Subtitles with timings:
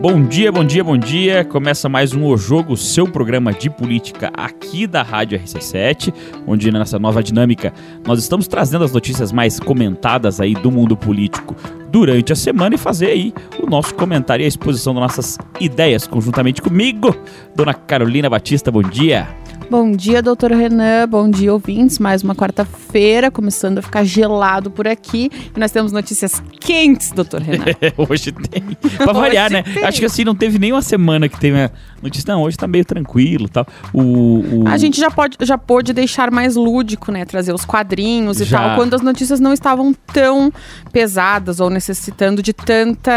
[0.00, 1.44] Bom dia, bom dia, bom dia.
[1.44, 6.10] Começa mais um O Jogo, seu programa de política aqui da Rádio RC7,
[6.46, 7.70] onde nessa nova dinâmica
[8.06, 11.54] nós estamos trazendo as notícias mais comentadas aí do mundo político
[11.90, 16.06] durante a semana e fazer aí o nosso comentário e a exposição das nossas ideias
[16.06, 17.14] conjuntamente comigo,
[17.54, 18.70] Dona Carolina Batista.
[18.70, 19.39] Bom dia.
[19.70, 21.06] Bom dia, doutor Renan.
[21.08, 22.00] Bom dia, ouvintes.
[22.00, 25.30] Mais uma quarta-feira, começando a ficar gelado por aqui.
[25.54, 27.66] E nós temos notícias quentes, doutor Renan.
[27.96, 28.62] hoje tem.
[28.96, 29.62] Pra variar, né?
[29.62, 29.84] Tem.
[29.84, 31.70] Acho que assim, não teve nenhuma semana que teve
[32.02, 32.34] notícia.
[32.34, 33.64] Não, hoje tá meio tranquilo tal.
[33.94, 34.64] O, o...
[34.66, 37.24] A gente já, pode, já pôde deixar mais lúdico, né?
[37.24, 38.58] Trazer os quadrinhos e já.
[38.58, 40.52] tal, quando as notícias não estavam tão
[40.92, 43.12] pesadas ou necessitando de tanta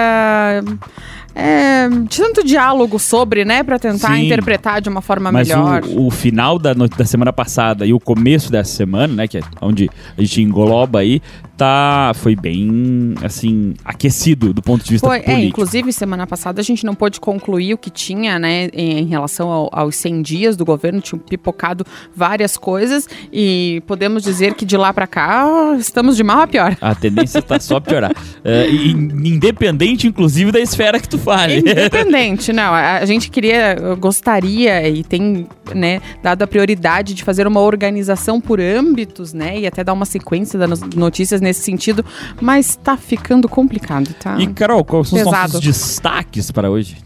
[1.35, 5.83] é, tanto diálogo sobre, né, para tentar Sim, interpretar de uma forma mas melhor.
[5.85, 9.41] O, o final da, da semana passada e o começo dessa semana, né, que é
[9.61, 11.21] onde a gente engloba aí,
[11.57, 15.41] tá foi bem assim aquecido do ponto de vista foi, é, político.
[15.41, 19.49] É, inclusive semana passada a gente não pôde concluir o que tinha, né, em, relação
[19.49, 24.75] ao, aos 100 dias do governo, tinham pipocado várias coisas e podemos dizer que de
[24.75, 26.75] lá para cá estamos de mal a pior.
[26.81, 28.11] A tendência está só a piorar.
[28.43, 31.59] é, independente inclusive da esfera que tu fale.
[31.59, 37.45] Independente, não, a, a gente queria, gostaria e tem, né, dado a prioridade de fazer
[37.45, 42.03] uma organização por âmbitos, né, e até dar uma sequência das notícias nesse sentido,
[42.41, 44.37] mas tá ficando complicado, tá?
[44.39, 46.97] E Carol, quais são os nossos destaques para hoje?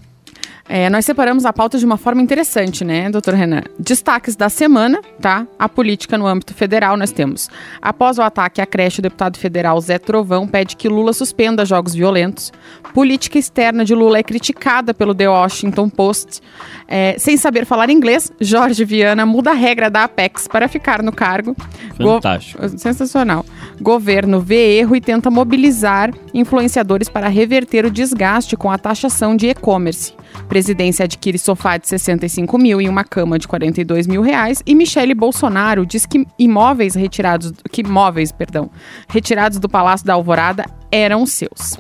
[0.70, 3.64] É, nós separamos a pauta de uma forma interessante, né, doutor Renan?
[3.80, 5.48] Destaques da semana, tá?
[5.58, 7.50] A política no âmbito federal nós temos.
[7.82, 11.94] Após o ataque à creche, o deputado federal Zé Trovão pede que Lula suspenda jogos
[11.94, 12.52] violentos.
[12.94, 16.42] Política externa de Lula é criticada pelo The Washington Post.
[16.88, 21.12] É, sem saber falar inglês, Jorge Viana muda a regra da Apex para ficar no
[21.12, 21.56] cargo.
[21.98, 22.62] Fantástico.
[22.62, 23.45] Go sensacional.
[23.80, 29.48] Governo vê erro e tenta mobilizar influenciadores para reverter o desgaste com a taxação de
[29.48, 30.14] e-commerce.
[30.47, 34.63] Presidência adquire sofá de 65 mil e uma cama de 42 mil reais.
[34.66, 38.70] E Michele Bolsonaro diz que imóveis retirados, que móveis, perdão,
[39.08, 41.77] retirados do Palácio da Alvorada eram seus.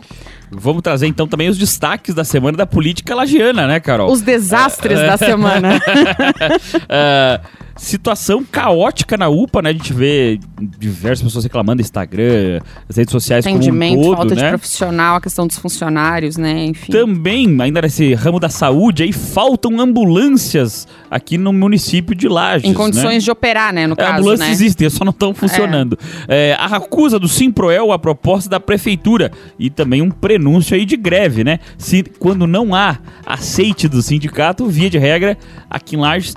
[0.51, 4.11] Vamos trazer então também os destaques da semana da política lagiana, né, Carol?
[4.11, 5.77] Os desastres da semana.
[5.77, 7.47] uh,
[7.77, 9.69] situação caótica na UPA, né?
[9.69, 10.39] A gente vê
[10.77, 12.59] diversas pessoas reclamando Instagram,
[12.89, 14.43] as redes sociais Atendimento, como um todo, falta né?
[14.43, 16.65] de profissional, a questão dos funcionários, né?
[16.65, 16.91] Enfim.
[16.91, 22.69] Também, ainda nesse ramo da saúde, aí faltam ambulâncias aqui no município de Lages.
[22.69, 23.19] Em condições né?
[23.19, 23.87] de operar, né?
[23.87, 24.53] No é, caso, ambulâncias né?
[24.53, 25.97] existem, só não estão funcionando.
[26.27, 26.49] É.
[26.49, 30.95] É, a acusa do Simproel a proposta da prefeitura e também um prenúncio aí de
[30.95, 31.59] greve, né?
[31.77, 35.37] Se quando não há aceite do sindicato, via de regra,
[35.69, 36.35] aqui em Lages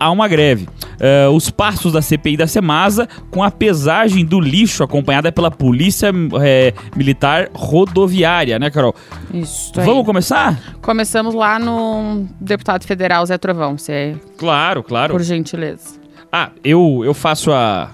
[0.00, 0.66] há uma greve.
[0.94, 6.10] Uh, os passos da CPI da Semasa com a pesagem do lixo acompanhada pela Polícia
[6.42, 8.94] é, Militar Rodoviária, né, Carol?
[9.32, 9.72] Isso.
[9.74, 10.04] Vamos aí.
[10.04, 10.60] começar?
[10.80, 14.16] Começamos lá no deputado federal Zé Trovão, você.
[14.38, 15.12] Claro, claro.
[15.12, 16.00] Por gentileza.
[16.32, 17.90] Ah, eu, eu faço a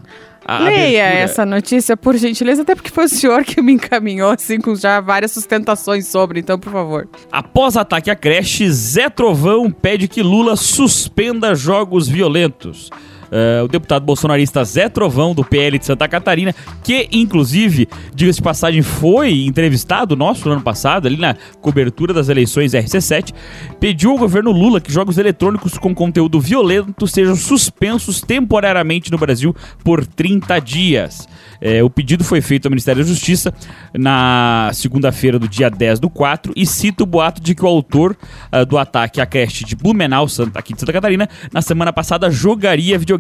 [0.50, 1.25] a Leia abertura.
[1.25, 5.00] essa notícia, por gentileza, até porque foi o senhor que me encaminhou, assim, com já
[5.00, 7.09] várias sustentações sobre, então, por favor.
[7.31, 12.91] Após ataque à creche, Zé Trovão pede que Lula suspenda jogos violentos.
[13.30, 18.42] Uh, o deputado bolsonarista Zé Trovão, do PL de Santa Catarina, que, inclusive, diga-se de
[18.42, 23.32] passagem, foi entrevistado nosso no ano passado, ali na cobertura das eleições RC7,
[23.78, 29.54] pediu ao governo Lula que jogos eletrônicos com conteúdo violento sejam suspensos temporariamente no Brasil
[29.84, 31.28] por 30 dias.
[31.60, 33.52] É, o pedido foi feito ao Ministério da Justiça
[33.94, 38.16] na segunda-feira do dia 10 do 4 e cita o boato de que o autor
[38.52, 42.98] uh, do ataque à creche de Blumenau, aqui de Santa Catarina, na semana passada jogaria
[42.98, 43.19] videogame.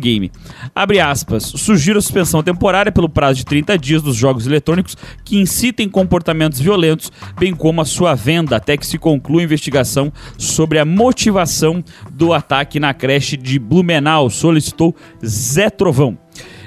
[0.74, 5.38] Abre aspas, sugiro a suspensão temporária pelo prazo de 30 dias dos jogos eletrônicos que
[5.38, 10.78] incitem comportamentos violentos, bem como a sua venda, até que se conclua a investigação sobre
[10.78, 14.94] a motivação do ataque na creche de Blumenau, solicitou
[15.24, 16.18] Zé Trovão.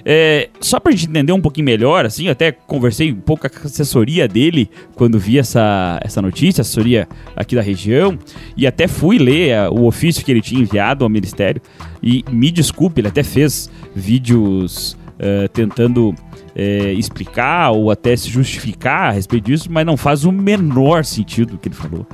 [0.06, 3.58] É, só pra gente entender um pouquinho melhor, assim, eu até conversei um pouco com
[3.58, 8.18] a assessoria dele quando vi essa, essa notícia, assessoria aqui da região,
[8.58, 11.62] e até fui ler a, o ofício que ele tinha enviado ao Ministério.
[12.02, 19.10] E me desculpe, ele até fez vídeos uh, tentando uh, explicar ou até se justificar
[19.10, 22.06] a respeito disso, mas não faz o menor sentido o que ele falou.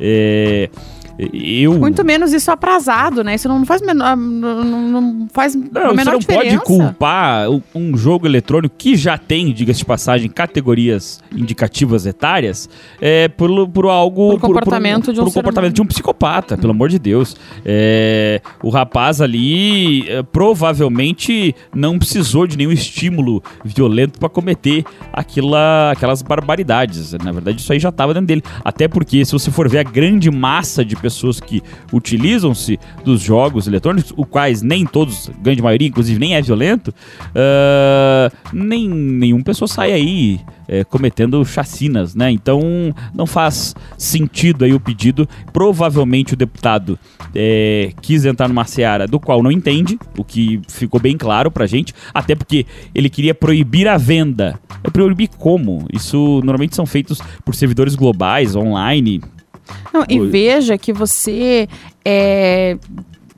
[0.00, 0.70] É,
[1.18, 1.74] eu.
[1.78, 3.34] Muito menos isso aprazado, né?
[3.34, 6.56] Isso não faz, menor, não, não faz Não, a você menor não diferença.
[6.56, 12.68] pode culpar um jogo eletrônico que já tem, diga-se de passagem, categorias indicativas etárias,
[13.00, 14.30] é, por, por algo.
[14.30, 15.74] Por comportamento de um por comportamento humano.
[15.74, 17.36] de um psicopata, pelo amor de Deus.
[17.64, 25.92] É, o rapaz ali é, provavelmente não precisou de nenhum estímulo violento para cometer aquela,
[25.92, 27.12] aquelas barbaridades.
[27.12, 28.42] Na verdade, isso aí já estava dentro dele.
[28.64, 31.62] Até porque, se você for ver a grande massa de pessoas que
[31.92, 36.94] utilizam-se dos jogos eletrônicos, o quais nem todos, grande maioria, inclusive, nem é violento,
[37.34, 42.30] ah, nem nenhuma pessoa sai aí é, cometendo chacinas, né?
[42.30, 42.62] Então
[43.14, 45.28] não faz sentido aí o pedido.
[45.52, 46.98] Provavelmente o deputado
[47.34, 51.66] é, quis entrar numa seara do qual não entende, o que ficou bem claro pra
[51.66, 52.64] gente, até porque
[52.94, 54.58] ele queria proibir a venda.
[54.82, 55.86] É proibir como?
[55.92, 59.20] Isso normalmente são feitos por servidores globais, online.
[59.92, 60.28] Não, e Oi.
[60.28, 61.68] veja que você
[62.04, 62.76] é,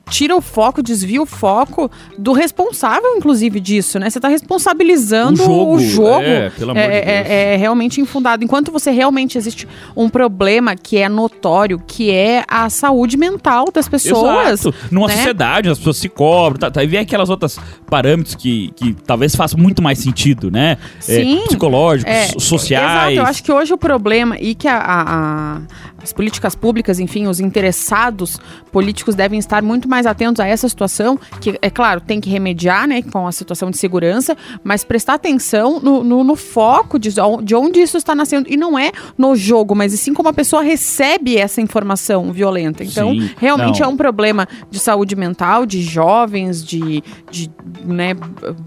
[0.08, 4.08] tira o foco, desvia o foco do responsável, inclusive, disso, né?
[4.08, 6.22] Você está responsabilizando o jogo.
[6.22, 7.06] É, pelo amor é, de Deus.
[7.30, 8.44] é- é realmente infundado.
[8.44, 9.66] Enquanto você realmente existe
[9.96, 14.60] um problema que é notório, que é a saúde mental das pessoas.
[14.64, 14.74] Exato.
[14.90, 15.14] Numa né?
[15.16, 19.34] sociedade, as pessoas se cobram, tá, tá, e vem aquelas outras parâmetros que, que talvez
[19.34, 20.76] façam muito mais sentido, né?
[20.98, 21.42] É, Sim.
[21.46, 23.12] psicológicos, É, so- sociais.
[23.12, 25.60] Exato, eu acho que hoje o problema e que a- a- a-
[26.02, 28.38] as políticas públicas, enfim, os interessados
[28.70, 32.86] políticos devem estar muito mais atentos a essa situação, que, é claro, tem que remediar,
[32.88, 37.10] né, com a situação de segurança, mas prestar atenção no, no- no foco de,
[37.44, 38.48] de onde isso está nascendo.
[38.50, 42.82] E não é no jogo, mas e sim como a pessoa recebe essa informação violenta.
[42.82, 43.86] Então, Sim, realmente não.
[43.90, 47.50] é um problema de saúde mental, de jovens, de, de
[47.84, 48.14] né,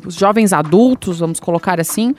[0.08, 2.16] jovens adultos, vamos colocar assim,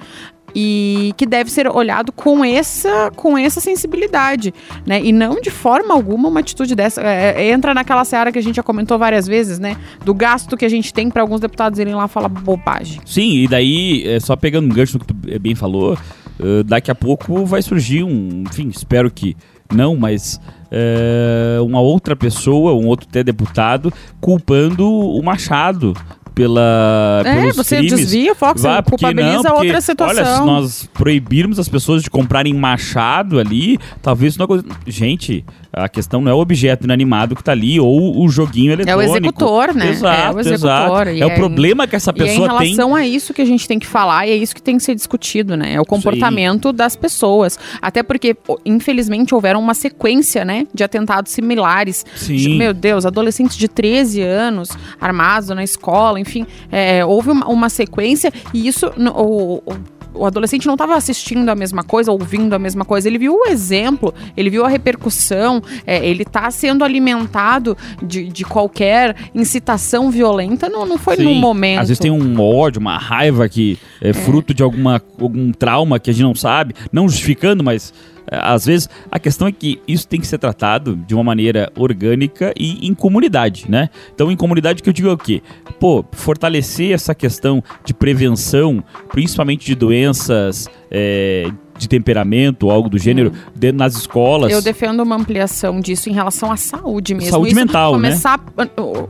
[0.54, 4.52] e que deve ser olhado com essa, com essa sensibilidade,
[4.86, 5.00] né?
[5.02, 7.00] E não de forma alguma uma atitude dessa.
[7.02, 9.76] é, é, entra naquela seara que a gente já comentou várias vezes, né?
[10.04, 13.00] Do gasto que a gente tem para alguns deputados irem lá falar bobagem.
[13.04, 15.96] Sim, e daí, é, só pegando um gancho no que tu eh, bem falou,
[16.38, 18.44] eh, daqui a pouco vai surgir um.
[18.48, 19.36] Enfim, espero que
[19.72, 20.40] não, mas.
[20.70, 25.94] eh, uma outra pessoa, um outro até deputado, culpando o Machado
[26.34, 27.22] pela.
[27.24, 27.94] É, pelos você crimes.
[27.96, 30.24] desvia o foco, você Vá, culpabiliza não, porque, outra situação.
[30.24, 34.50] Olha, se nós proibirmos as pessoas de comprarem machado ali, talvez isso não
[34.86, 38.74] Gente, a questão não é o objeto inanimado que tá ali ou o joguinho É
[38.74, 38.98] eletrônico.
[39.12, 39.88] o executor, né?
[39.90, 41.06] Exato, é o executor.
[41.06, 41.10] exato.
[41.10, 42.68] E É o problema que essa é em pessoa tem.
[42.74, 44.82] relação a isso que a gente tem que falar e é isso que tem que
[44.82, 45.74] ser discutido, né?
[45.74, 47.58] É o comportamento das pessoas.
[47.80, 52.04] Até porque, infelizmente, houveram uma sequência, né, de atentados similares.
[52.16, 52.56] Sim.
[52.56, 58.32] Meu Deus, adolescentes de 13 anos armados na escola, enfim, é, houve uma, uma sequência
[58.54, 58.86] e isso.
[59.16, 63.06] o- o- o adolescente não estava assistindo a mesma coisa, ouvindo a mesma coisa.
[63.08, 68.44] Ele viu o exemplo, ele viu a repercussão, é, ele está sendo alimentado de, de
[68.44, 70.68] qualquer incitação violenta.
[70.68, 71.80] Não, não foi Sim, num momento.
[71.82, 76.10] Às vezes tem um ódio, uma raiva que é, fruto de alguma, algum trauma que
[76.10, 80.06] a gente não sabe, não justificando, mas é, às vezes a questão é que isso
[80.06, 83.90] tem que ser tratado de uma maneira orgânica e em comunidade, né?
[84.14, 85.42] Então, em comunidade que eu digo é o quê?
[85.78, 90.68] Pô, fortalecer essa questão de prevenção, principalmente de doenças.
[90.90, 91.50] é,
[91.80, 94.52] de temperamento algo do gênero dentro nas escolas.
[94.52, 97.30] Eu defendo uma ampliação disso em relação à saúde mesmo.
[97.30, 98.08] Saúde Isso mental, né?
[98.10, 98.38] começar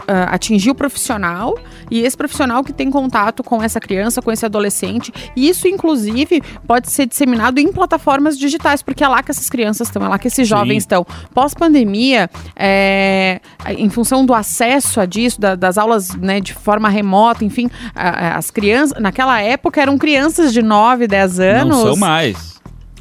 [0.07, 1.59] a atingir o profissional
[1.91, 5.13] e esse profissional que tem contato com essa criança, com esse adolescente.
[5.35, 9.89] E isso, inclusive, pode ser disseminado em plataformas digitais, porque é lá que essas crianças
[9.89, 11.05] estão, é lá que esses jovens estão.
[11.35, 13.41] Pós-pandemia, é,
[13.77, 18.37] em função do acesso a disso, da- das aulas né, de forma remota, enfim, a-
[18.37, 22.60] as crianças, naquela época eram crianças de 9, 10 anos Não são mais.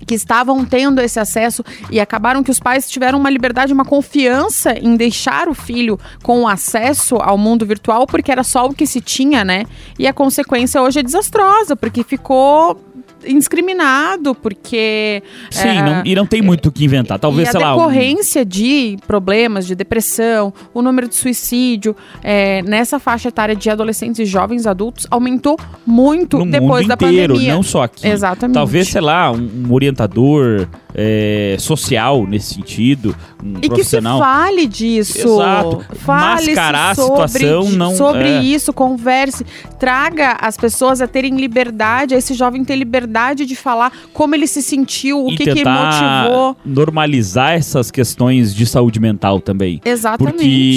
[0.09, 4.71] Que estavam tendo esse acesso e acabaram que os pais tiveram uma liberdade, uma confiança
[4.71, 9.01] em deixar o filho com acesso ao mundo virtual, porque era só o que se
[9.01, 9.65] tinha, né?
[9.99, 12.83] E a consequência hoje é desastrosa, porque ficou
[13.25, 15.21] indiscriminado, porque
[15.51, 17.19] Sim, é, não- e não tem muito o que inventar.
[17.19, 17.73] Talvez, a sei lá.
[17.75, 23.69] um- decorrência de problemas de depressão, o número de suicídio é, nessa faixa etária de
[23.69, 27.53] adolescentes e jovens adultos aumentou muito no depois mundo da inteiro, pandemia.
[27.55, 28.07] não só aqui.
[28.07, 28.53] Exatamente.
[28.55, 30.67] Talvez, sei lá, um orientador
[31.01, 34.19] é, social nesse sentido, um E que se profissional.
[34.19, 35.17] fale disso.
[35.17, 35.85] Exato.
[35.95, 38.41] Fale Mascarar a sobre, situação não- sobre é.
[38.43, 39.45] isso, converse.
[39.79, 44.45] Traga as pessoas a terem liberdade, a esse jovem ter liberdade de falar como ele
[44.45, 46.57] se sentiu, o e que, que motivou.
[46.65, 49.79] normalizar essas questões de saúde mental também.
[49.85, 50.33] Exatamente.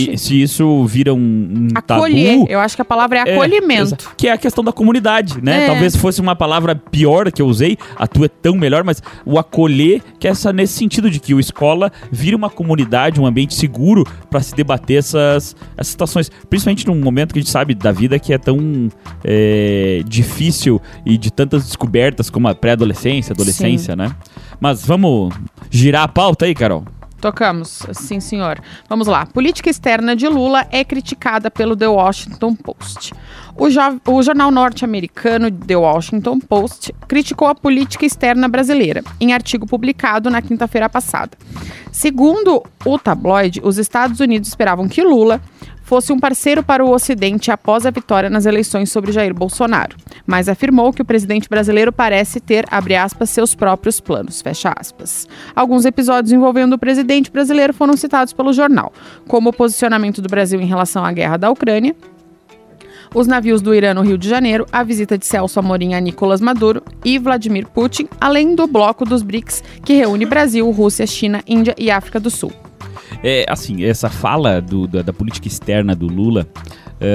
[0.07, 2.39] Porque se isso vira um, um Acolher.
[2.39, 2.47] tabu...
[2.49, 3.83] Eu acho que a palavra é É, acolhimento.
[3.83, 5.65] exa- que é a questão da comunidade, né?
[5.65, 5.67] É.
[5.67, 9.39] Talvez fosse uma palavra pior que eu usei, a tua é tão melhor, mas o
[9.39, 13.55] acolher que, é essa, nesse sentido de que o escola vira uma comunidade, um ambiente
[13.55, 16.31] seguro para se debater essas, essas situações.
[16.49, 18.89] Principalmente num momento que a gente sabe da vida que é tão
[19.25, 24.15] é, difícil e de tantas descobertas como a pré-adolescência, adolescência, né?
[24.61, 25.35] Mas vamos
[25.71, 26.85] girar a pauta aí, Carol.
[27.23, 28.61] Tocamos, sim, senhor.
[28.89, 29.25] Vamos lá.
[29.27, 33.15] Política externa de Lula é criticada pelo The Washington Post.
[33.57, 33.67] O,
[34.11, 40.41] o jornal norte-americano The Washington Post criticou a política externa brasileira, em artigo publicado na
[40.41, 41.37] quinta-feira passada.
[41.91, 45.41] Segundo o tabloide, os Estados Unidos esperavam que Lula
[45.83, 49.95] fosse um parceiro para o Ocidente após a vitória nas eleições sobre Jair Bolsonaro,
[50.27, 55.29] mas afirmou que o presidente brasileiro parece ter, abre aspas, seus próprios planos, fecha aspas.
[55.55, 58.91] Alguns episódios envolvendo o presidente brasileiro foram citados pelo jornal,
[59.29, 61.95] como o posicionamento do Brasil em relação à guerra da Ucrânia,
[63.15, 66.41] os navios do Irã no Rio de Janeiro, a visita de Celso Amorim a Nicolás
[66.41, 71.75] Maduro e Vladimir Putin, além do bloco dos BRICS, que reúne Brasil, Rússia, China, Índia
[71.79, 72.53] e África do Sul.
[73.23, 76.47] É, assim, essa fala do, da, da, política externa do Lula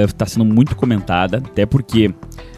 [0.06, 2.14] está é, sendo muito comentada, até porque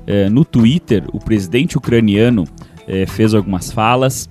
[0.07, 2.45] é, no Twitter o presidente ucraniano
[2.87, 4.29] é, fez algumas falas.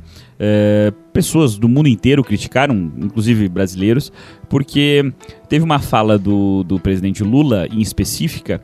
[1.12, 4.10] Pessoas do mundo inteiro criticaram, inclusive brasileiros,
[4.48, 5.12] porque
[5.50, 8.62] teve uma fala do, do presidente Lula, em específica,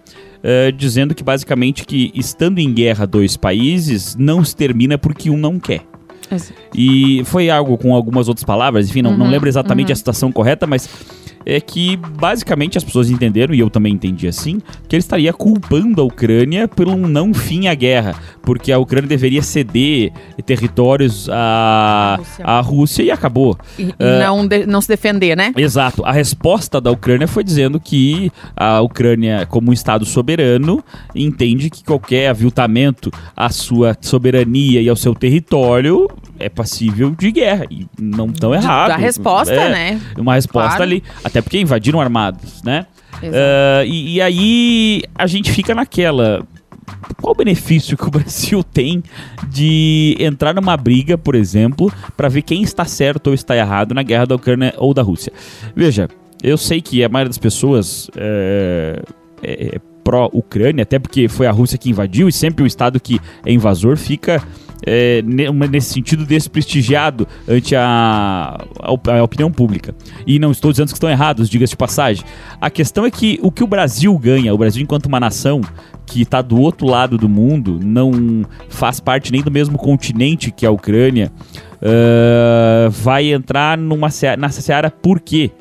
[0.48, 5.38] é, dizendo que basicamente que estando em guerra dois países não se termina porque um
[5.38, 5.82] não quer.
[6.74, 9.94] E foi algo com algumas outras palavras, enfim, não, uhum, não lembro exatamente uhum.
[9.94, 10.88] a citação correta, mas
[11.46, 16.02] é que basicamente as pessoas entenderam, e eu também entendi assim, que ele estaria culpando
[16.02, 20.12] a Ucrânia pelo não fim à guerra, porque a Ucrânia deveria ceder
[20.46, 22.46] territórios à, Rússia.
[22.46, 23.58] à Rússia e acabou.
[23.78, 25.54] E, e uh, não, de, não se defender, né?
[25.56, 26.04] Exato.
[26.04, 30.84] A resposta da Ucrânia foi dizendo que a Ucrânia, como um Estado soberano,
[31.14, 36.08] entende que qualquer aviltamento à sua soberania e ao seu território
[36.39, 37.65] é passível de guerra.
[37.70, 38.92] E não tão errado.
[38.92, 40.01] A resposta, é, né?
[40.18, 40.84] Uma resposta claro.
[40.84, 41.04] ali.
[41.24, 42.86] Até porque invadiram armados, né?
[43.24, 46.46] Uh, e, e aí a gente fica naquela
[47.22, 49.04] qual o benefício que o Brasil tem
[49.50, 54.04] de entrar numa briga, por exemplo, para ver quem está certo ou está errado na
[54.04, 55.32] guerra da Ucrânia ou da Rússia?
[55.75, 56.08] Veja,
[56.44, 59.01] eu sei que a maioria das pessoas é,
[59.42, 63.51] é pró-Ucrânia, até porque foi a Rússia que invadiu e sempre o Estado que é
[63.51, 64.44] invasor fica
[64.86, 65.22] é,
[65.70, 69.96] nesse sentido desprestigiado ante a, a, opinião pública.
[70.25, 72.24] E não estou dizendo que estão errados, diga-se de passagem.
[72.60, 75.62] A questão é que o que o Brasil ganha, o Brasil enquanto uma nação
[76.05, 80.65] que está do outro lado do mundo, não faz parte nem do mesmo continente que
[80.65, 81.32] a Ucrânia,
[81.82, 85.51] uh, vai entrar numa, nessa seara por quê?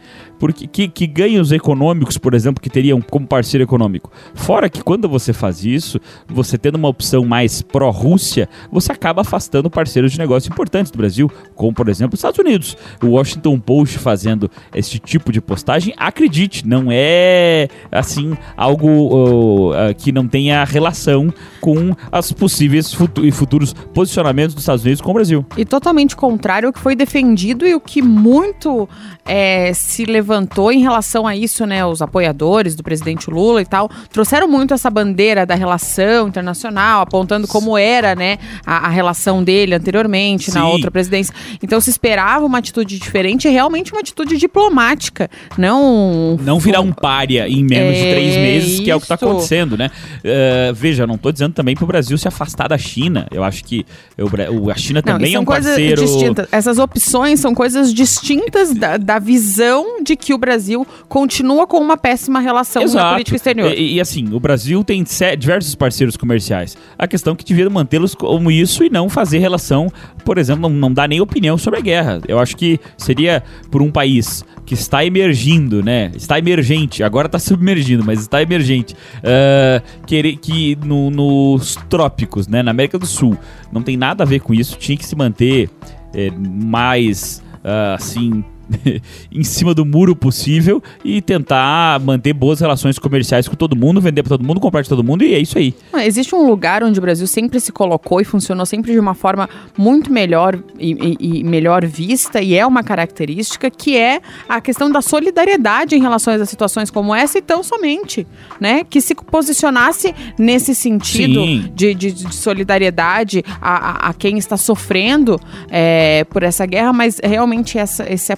[0.44, 4.12] Porque que, que ganhos econômicos, por exemplo, que teriam como parceiro econômico.
[4.34, 5.98] Fora que quando você faz isso,
[6.28, 11.32] você tendo uma opção mais pró-Rússia, você acaba afastando parceiros de negócio importantes do Brasil,
[11.54, 12.76] como por exemplo os Estados Unidos.
[13.02, 19.94] O Washington Post fazendo esse tipo de postagem, acredite, não é assim algo uh, uh,
[19.96, 21.32] que não tenha relação
[21.62, 25.46] com as possíveis futu futuros posicionamentos dos Estados Unidos com o Brasil.
[25.56, 28.86] E totalmente contrário ao que foi defendido e o que muito
[29.24, 31.86] é, se levantou levantou em relação a isso, né?
[31.86, 37.46] Os apoiadores do presidente Lula e tal, trouxeram muito essa bandeira da relação internacional, apontando
[37.46, 40.58] como era, né, a, a relação dele anteriormente, Sim.
[40.58, 41.34] na outra presidência.
[41.62, 46.36] Então se esperava uma atitude diferente, realmente uma atitude diplomática, não...
[46.40, 48.02] Não virar um pária em menos é...
[48.02, 49.90] de três meses, que é o que está acontecendo, né?
[50.18, 53.26] Uh, veja, não estou dizendo também para o Brasil se afastar da China.
[53.30, 53.86] Eu acho que
[54.18, 54.28] eu,
[54.70, 56.02] a China também não, é um parceiro...
[56.02, 56.48] Distintas.
[56.50, 61.98] Essas opções são coisas distintas da, da visão de que o Brasil continua com uma
[61.98, 63.04] péssima relação Exato.
[63.04, 63.72] na política exterior.
[63.76, 65.04] E, e assim, o Brasil tem
[65.38, 66.78] diversos parceiros comerciais.
[66.98, 69.92] A questão é que devia mantê-los como isso e não fazer relação,
[70.24, 72.22] por exemplo, não, não dar nem opinião sobre a guerra.
[72.26, 76.10] Eu acho que seria por um país que está emergindo, né?
[76.16, 78.94] Está emergente, agora está submergindo, mas está emergente.
[79.18, 82.62] Uh, que, que no, nos trópicos, né?
[82.62, 83.36] Na América do Sul,
[83.70, 84.78] não tem nada a ver com isso.
[84.78, 85.68] Tinha que se manter
[86.14, 88.42] é, mais, uh, assim,
[89.32, 94.22] em cima do muro possível e tentar manter boas relações comerciais com todo mundo, vender
[94.22, 95.74] para todo mundo, comprar de todo mundo e é isso aí.
[96.04, 99.48] Existe um lugar onde o Brasil sempre se colocou e funcionou sempre de uma forma
[99.76, 104.90] muito melhor e, e, e melhor vista e é uma característica que é a questão
[104.90, 108.26] da solidariedade em relação a situações como essa e tão somente,
[108.60, 108.84] né?
[108.84, 111.44] Que se posicionasse nesse sentido
[111.74, 115.40] de, de, de, solidariedade a, a, a, quem está sofrendo
[115.70, 118.32] é, por essa guerra, mas realmente essa, esse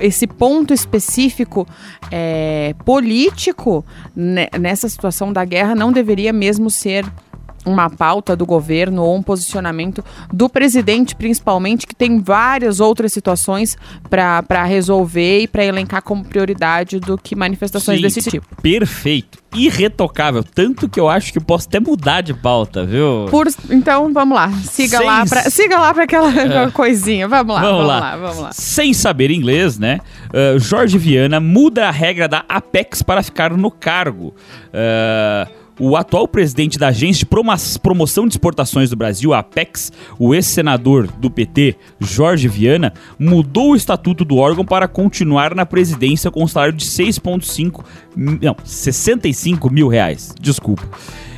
[0.00, 1.66] esse ponto específico
[2.10, 3.84] é, político
[4.14, 7.04] nessa situação da guerra não deveria mesmo ser
[7.66, 13.76] uma pauta do governo ou um posicionamento do presidente, principalmente, que tem várias outras situações
[14.08, 18.46] para resolver e para elencar como prioridade do que manifestações Sim, desse tipo.
[18.62, 19.38] Perfeito.
[19.54, 20.44] Irretocável.
[20.44, 23.26] Tanto que eu acho que posso até mudar de pauta, viu?
[23.30, 24.50] Por, então, vamos lá.
[24.64, 26.30] Siga Sem lá para siga lá para aquela
[26.66, 26.70] É.
[26.70, 27.26] coisinha.
[27.26, 28.00] Vamos lá, Vamos vamos, lá.
[28.00, 28.16] lá.
[28.16, 28.52] vamos lá.
[28.52, 30.00] Sem saber inglês, né?
[30.32, 34.34] uh, Jorge Viana muda a regra da Apex para ficar no cargo.
[34.68, 40.34] Uh, o atual presidente da Agência de Promoção de Exportações do Brasil, a Apex, o
[40.34, 46.42] ex-senador do PT, Jorge Viana, mudou o estatuto do órgão para continuar na presidência com
[46.44, 47.84] um salário de 6,5
[48.16, 50.34] mi- não, 65 mil reais.
[50.40, 50.82] Desculpa.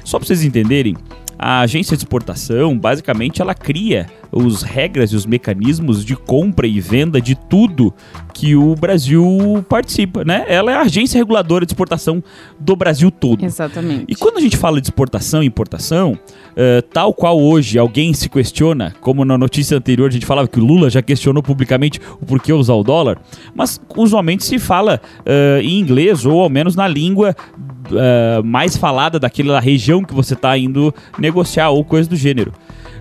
[0.04, 0.96] Só para vocês entenderem,
[1.38, 6.80] a agência de exportação, basicamente, ela cria os regras e os mecanismos de compra e
[6.80, 7.94] venda de tudo
[8.34, 10.44] que o Brasil participa, né?
[10.48, 12.22] Ela é a agência reguladora de exportação
[12.58, 13.44] do Brasil todo.
[13.44, 14.04] Exatamente.
[14.08, 16.18] E quando a gente fala de exportação e importação,
[16.56, 20.58] eh, tal qual hoje alguém se questiona, como na notícia anterior a gente falava que
[20.58, 23.18] o Lula já questionou publicamente o porquê usar o dólar,
[23.54, 27.34] mas usualmente se fala eh, em inglês ou ao menos na língua
[27.92, 32.52] eh, mais falada daquela região que você está indo negociar ou coisa do gênero.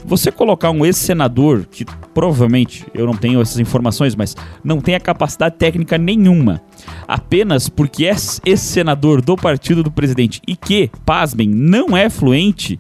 [0.05, 4.99] Você colocar um ex-senador, que provavelmente eu não tenho essas informações, mas não tem a
[5.01, 6.61] capacidade técnica nenhuma,
[7.05, 8.15] apenas porque é
[8.45, 12.79] ex-senador do partido do presidente e que, pasmem, não é fluente,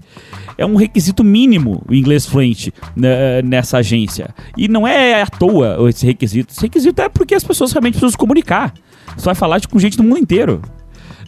[0.57, 4.33] é um requisito mínimo o inglês fluente né, nessa agência.
[4.55, 6.53] E não é à toa esse requisito.
[6.53, 8.73] Esse requisito é porque as pessoas realmente precisam se comunicar.
[9.15, 10.61] Você vai falar com gente do mundo inteiro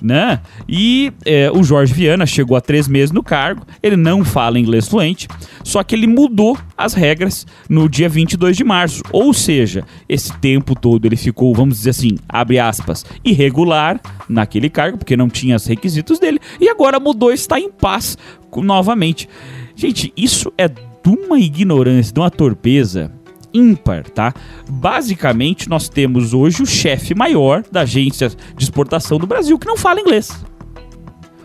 [0.02, 0.40] né?
[0.68, 4.88] E é, o Jorge Viana chegou há três meses no cargo, ele não fala inglês
[4.88, 5.28] fluente,
[5.64, 9.02] só que ele mudou as regras no dia 22 de março.
[9.12, 14.98] Ou seja, esse tempo todo ele ficou, vamos dizer assim, abre aspas, irregular naquele cargo,
[14.98, 18.18] porque não tinha os requisitos dele, e agora mudou está em paz
[18.58, 19.28] novamente.
[19.76, 23.12] Gente, isso é de uma ignorância, de uma torpeza
[23.54, 24.34] ímpar, tá?
[24.70, 29.78] Basicamente, nós temos hoje o chefe maior da agência de exportação do Brasil que não
[29.78, 30.30] fala inglês.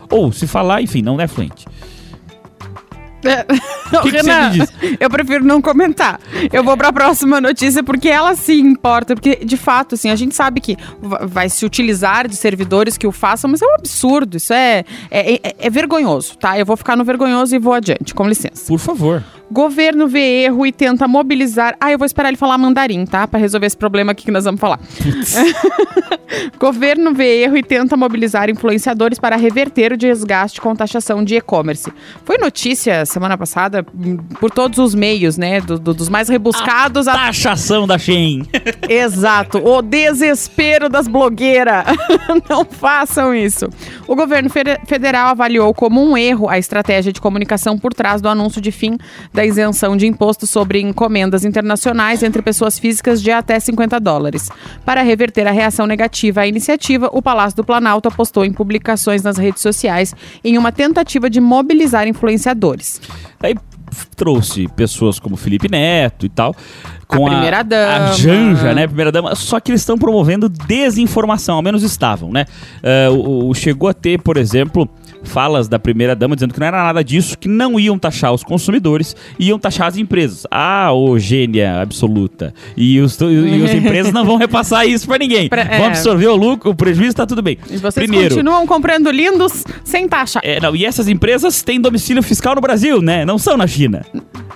[0.09, 1.65] Ou, se falar, enfim, não é fluente.
[3.91, 4.51] Ô, que que Renan,
[4.99, 6.19] eu prefiro não comentar.
[6.53, 10.15] Eu vou para a próxima notícia porque ela sim importa, porque de fato, assim, a
[10.15, 13.73] gente sabe que va- vai se utilizar de servidores que o façam, mas é um
[13.79, 16.57] absurdo, isso é, é, é- é vergonhoso, tá?
[16.59, 18.67] Eu vou ficar no vergonhoso e vou adiante, com licença.
[18.67, 19.23] Por favor.
[19.51, 21.75] Governo vê erro e tenta mobilizar.
[21.79, 23.27] Ah, eu vou esperar ele falar mandarim, tá?
[23.27, 24.79] Pra resolver esse problema aqui que nós vamos falar.
[26.59, 31.91] Governo vê erro e tenta mobilizar influenciadores para reverter o desgaste com taxação de e-commerce.
[32.23, 35.61] Foi notícia semana passada hum, por todos os meios, né?
[35.61, 38.45] Do- do- dos mais rebuscados a Taxação da Shein.
[38.89, 41.85] Exato, o desespero das blogueiras.
[42.49, 43.69] Não façam isso.
[44.07, 48.27] O governo fede- federal avaliou como um erro a estratégia de comunicação por trás do
[48.29, 48.97] anúncio de fim
[49.35, 54.49] da isenção de imposto sobre encomendas internacionais entre pessoas físicas de até 50 dólares.
[54.85, 59.37] Para reverter a reação negativa à iniciativa, o Palácio do Planalto apostou em publicações nas
[59.37, 63.01] redes sociais em uma tentativa de mobilizar influenciadores.
[63.43, 63.55] Aí
[64.15, 66.55] trouxe pessoas como Felipe Neto e tal.
[67.07, 68.09] Com primeira-dama.
[68.09, 68.87] A Janja, né?
[68.87, 69.35] Primeira dama.
[69.35, 72.45] Só que eles estão promovendo desinformação, ao menos estavam, né?
[72.83, 74.89] Eh, o, o- chegou a ter, por exemplo,
[75.23, 78.43] falas da primeira dama dizendo que não era nada disso, que não iam taxar os
[78.43, 80.45] consumidores, iam taxar as empresas.
[80.51, 82.53] Ah, ô gênia absoluta.
[82.77, 85.47] E, os, e as empresas não vão repassar isso pra ninguém.
[85.49, 85.87] Pra- vão é.
[85.87, 87.57] absorver o lucro, o prejuízo, tá tudo bem.
[87.69, 90.39] E vocês Primeiro, continuam comprando lindos sem taxa.
[90.43, 93.25] é, não, e essas empresas têm domicílio fiscal no Brasil, né?
[93.25, 94.05] Não são na China.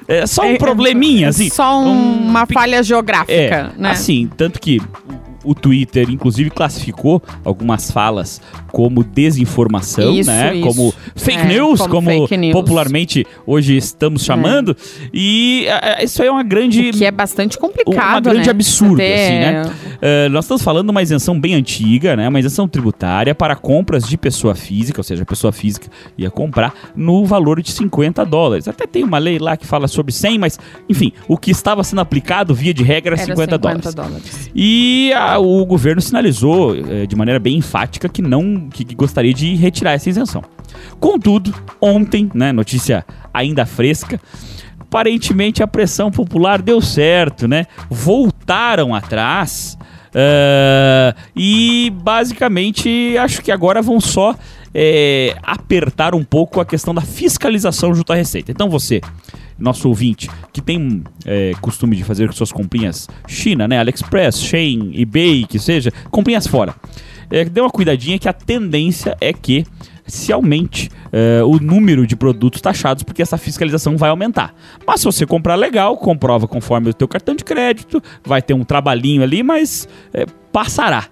[0.07, 1.49] É só um É, probleminha, é assim.
[1.49, 3.91] Só um- uma pe- falha geográfica, É, né?
[3.91, 4.81] assim, tanto que
[5.49, 10.55] o Twitter, inclusive, classificou algumas falas como desinformação, Isso, né?
[10.55, 10.67] isso.
[10.67, 12.53] Como fake É, news, como como, fake news.
[12.53, 14.75] popularmente hoje estamos chamando.
[15.13, 16.89] E é, é, isso aí é uma grande...
[16.89, 18.51] O que é bastante complicado, uma grande né?
[18.51, 19.75] absurdo, Até- assim, né?
[20.01, 22.27] Eh, nós estamos falando de uma isenção bem antiga, né?
[22.29, 26.73] Uma isenção tributária para compras de pessoa física, ou seja, a pessoa física ia comprar
[26.95, 28.67] no valor de 50 dólares.
[28.67, 31.99] Até tem uma lei lá que fala sobre 100, mas, enfim, o que estava sendo
[32.01, 33.93] aplicado via de regra era Era 50, 50 dólares.
[33.95, 34.49] dólares.
[34.55, 39.33] E ah, o governo sinalizou eh, de maneira bem enfática que não que, que gostaria
[39.33, 40.43] de retirar essa isenção.
[40.99, 44.19] Contudo, ontem, né, notícia ainda fresca,
[44.79, 47.65] aparentemente a pressão popular deu certo, né?
[47.89, 49.77] Voltaram atrás
[50.13, 54.35] ah, e basicamente acho que agora vão só
[54.73, 58.51] eh, apertar um pouco a questão da fiscalização junto à Receita.
[58.51, 59.01] Então você
[59.59, 63.79] nosso ouvinte, que tem é, costume de fazer suas comprinhas China, né?
[63.79, 66.75] AliExpress, Shein, eBay, que seja, comprinhas fora.
[67.31, 69.65] É, dê uma cuidadinha que a tendência é que
[70.09, 74.53] se aumente uh, o número de produtos taxados, porque essa fiscalização vai aumentar.
[74.85, 78.63] Mas se você comprar legal, comprova conforme o teu cartão de crédito, vai ter um
[78.63, 81.05] trabalhinho ali, mas é, passará.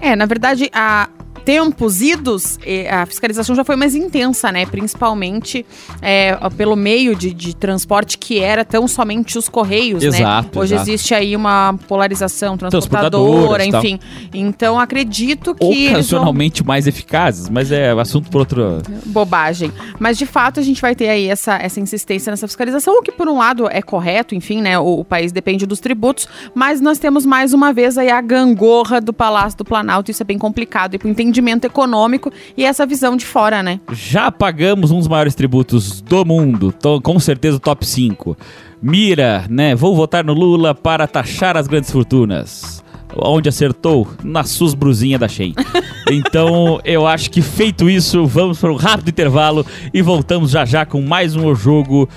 [0.00, 1.08] É, na verdade, a,
[1.44, 2.58] tempos idos,
[2.90, 4.66] a fiscalização já foi mais intensa, né?
[4.66, 5.64] Principalmente
[6.00, 10.62] é, pelo meio de, de, transporte que era tão somente os correios, exato, né?
[10.62, 10.90] Hoje exato.
[10.90, 13.98] existe aí uma polarização transportadora, enfim.
[14.32, 15.88] Então acredito que.
[15.88, 16.68] Ocasionalmente vão...
[16.68, 18.82] mais eficazes, mas é assunto por outro.
[19.06, 19.72] Bobagem.
[19.98, 23.12] Mas de fato a gente vai ter aí essa, essa insistência nessa fiscalização, o que
[23.12, 24.78] por um lado é correto, enfim, né?
[24.78, 29.00] O, o país depende dos tributos, mas nós temos mais uma vez aí a gangorra
[29.00, 30.94] do Palácio do Planalto, isso é bem complicado.
[30.94, 33.80] E pro entendimento entendimento econômico e essa visão de fora, né?
[33.92, 38.36] Já pagamos um dos maiores tributos do mundo, tô, com certeza o top 5.
[38.82, 39.74] Mira, né?
[39.74, 42.84] Vou votar no Lula para taxar as grandes fortunas.
[43.16, 44.06] Onde acertou?
[44.22, 45.54] Na SUS Bruzinha da Shein.
[46.12, 49.64] Então, eu acho que feito isso, vamos para um rápido intervalo
[49.94, 52.08] e voltamos já já com mais um jogo,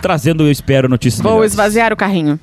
[0.00, 1.50] trazendo, eu espero, notícias Vou melhores.
[1.50, 2.38] esvaziar o carrinho.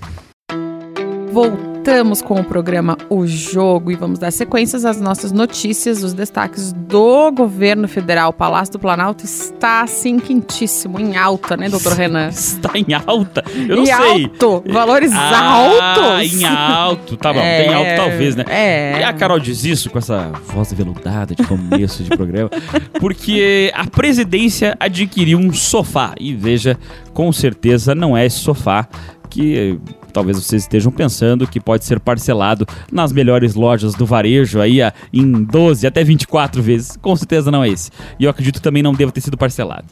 [1.31, 6.13] Voltamos Voltamos com o programa O Jogo e vamos dar sequências às nossas notícias, os
[6.13, 8.31] destaques do governo federal.
[8.31, 12.27] O Palácio do Planalto está assim quentíssimo, em alta, né, doutor Renan?
[12.27, 13.45] Está em alta?
[13.55, 13.95] Eu não e sei.
[13.95, 16.33] alto, valores ah, altos.
[16.33, 18.43] em alto, tá bom, é, tem alto talvez, né?
[18.49, 18.99] É.
[18.99, 22.49] E a Carol diz isso com essa voz veludada de começo de programa,
[22.99, 26.77] porque a presidência adquiriu um sofá e veja,
[27.13, 28.85] com certeza não é esse sofá
[29.29, 29.79] que
[30.11, 34.79] talvez vocês estejam pensando que pode ser parcelado nas melhores lojas do varejo aí
[35.13, 36.97] em 12 até 24 vezes.
[36.97, 37.91] Com certeza não é esse.
[38.19, 39.85] E eu acredito que também não deva ter sido parcelado.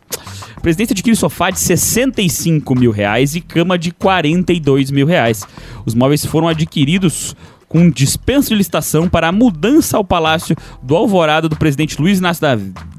[0.55, 5.45] A presidência adquire sofá de 65 mil reais e cama de 42 mil reais.
[5.85, 7.35] Os móveis foram adquiridos
[7.67, 12.41] com dispensa de licitação para a mudança ao Palácio do Alvorada do presidente Luiz Inácio
[12.41, 12.57] da,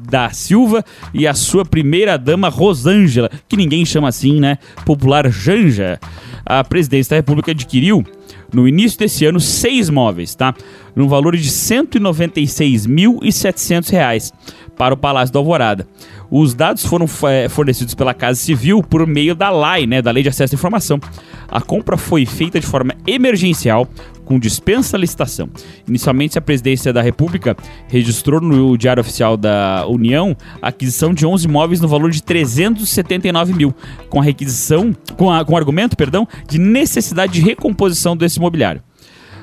[0.08, 4.58] da Silva e a sua primeira-dama Rosângela, que ninguém chama assim, né?
[4.84, 5.98] Popular Janja.
[6.44, 8.04] A presidência da República adquiriu
[8.52, 10.54] no início desse ano seis móveis, tá?
[10.96, 14.32] No valor de R$ 196.700
[14.76, 15.86] para o Palácio do Alvorada.
[16.30, 20.22] Os dados foram é, fornecidos pela Casa Civil por meio da LAI, né, da Lei
[20.22, 21.00] de Acesso à Informação.
[21.48, 23.88] A compra foi feita de forma emergencial,
[24.28, 25.48] com dispensa licitação.
[25.88, 27.56] Inicialmente, a Presidência da República
[27.88, 33.54] registrou no Diário Oficial da União a aquisição de 11 imóveis no valor de 379
[33.54, 33.74] mil,
[34.10, 38.82] com a requisição, com, a, com o argumento, perdão, de necessidade de recomposição desse imobiliário.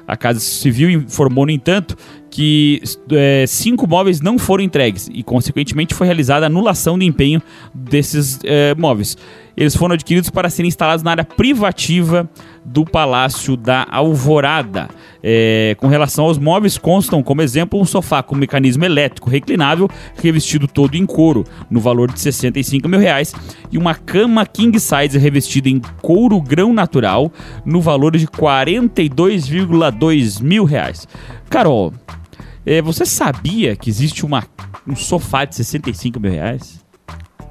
[0.08, 1.98] A Casa Civil informou, no entanto,
[2.30, 2.80] que
[3.12, 7.42] é, cinco móveis não foram entregues e, consequentemente, foi realizada a anulação do empenho
[7.74, 9.18] desses é, móveis.
[9.58, 12.30] Eles foram adquiridos para serem instalados na área privativa
[12.66, 14.90] do Palácio da Alvorada.
[15.24, 19.90] É, com relação aos móveis, constam como exemplo um sofá com mecanismo elétrico reclinável,
[20.22, 23.34] revestido todo em couro, no valor de 65 mil reais,
[23.72, 27.32] e uma cama king size revestida em couro grão natural,
[27.64, 31.08] no valor de 42,2 mil reais.
[31.50, 31.94] Carol,
[32.66, 34.44] é, você sabia que existe uma,
[34.88, 36.84] um sofá de 65 mil reais?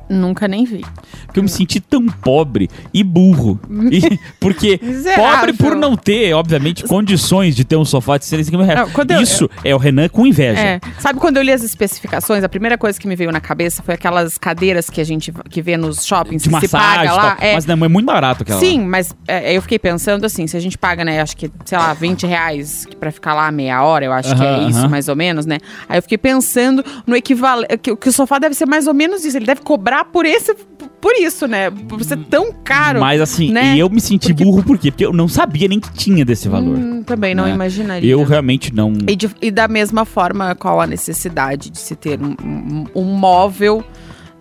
[0.08, 0.84] Nunca nem vi.
[1.26, 3.58] Porque eu me senti tão pobre e burro.
[3.90, 4.78] E, porque
[5.14, 8.90] pobre por não ter, obviamente, condições de ter um sofá de 65 mil reais.
[9.08, 10.60] Não, Isso eu, é o Renan com inveja.
[10.60, 10.80] É.
[10.98, 13.94] Sabe quando eu li as especificações, a primeira coisa que me veio na cabeça foi
[13.94, 17.36] aquelas cadeiras que a gente que vê nos shoppings de que massagem, se paga lá.
[17.40, 17.54] É.
[17.54, 18.86] Mas não, é muito barato aquela Sim, lá.
[18.86, 21.92] mas é, eu fiquei pensando assim, se a gente paga, né, acho que, sei lá,
[21.94, 24.84] 20 reais pra ficar lá meia hora, eu acho uh -huh, que é isso, uh
[24.84, 24.90] -huh.
[24.90, 25.58] mais ou menos, né?
[25.88, 29.24] Aí eu fiquei pensando no equivalente, que, que o sofá deve ser mais ou menos
[29.24, 30.54] isso, ele deve cobrar por esse
[31.00, 31.70] por isso, né?
[31.70, 32.98] Por ser tão caro.
[32.98, 33.76] Mas assim, né?
[33.76, 34.42] e eu me senti porque...
[34.42, 34.90] burro por quê?
[34.90, 36.78] Porque eu não sabia nem que tinha desse valor.
[36.78, 37.50] Hum, também não né?
[37.50, 38.10] imaginaria.
[38.10, 38.90] Eu realmente não.
[39.06, 43.04] E, de, e, da mesma forma, qual a necessidade de se ter um, um, um
[43.04, 43.84] móvel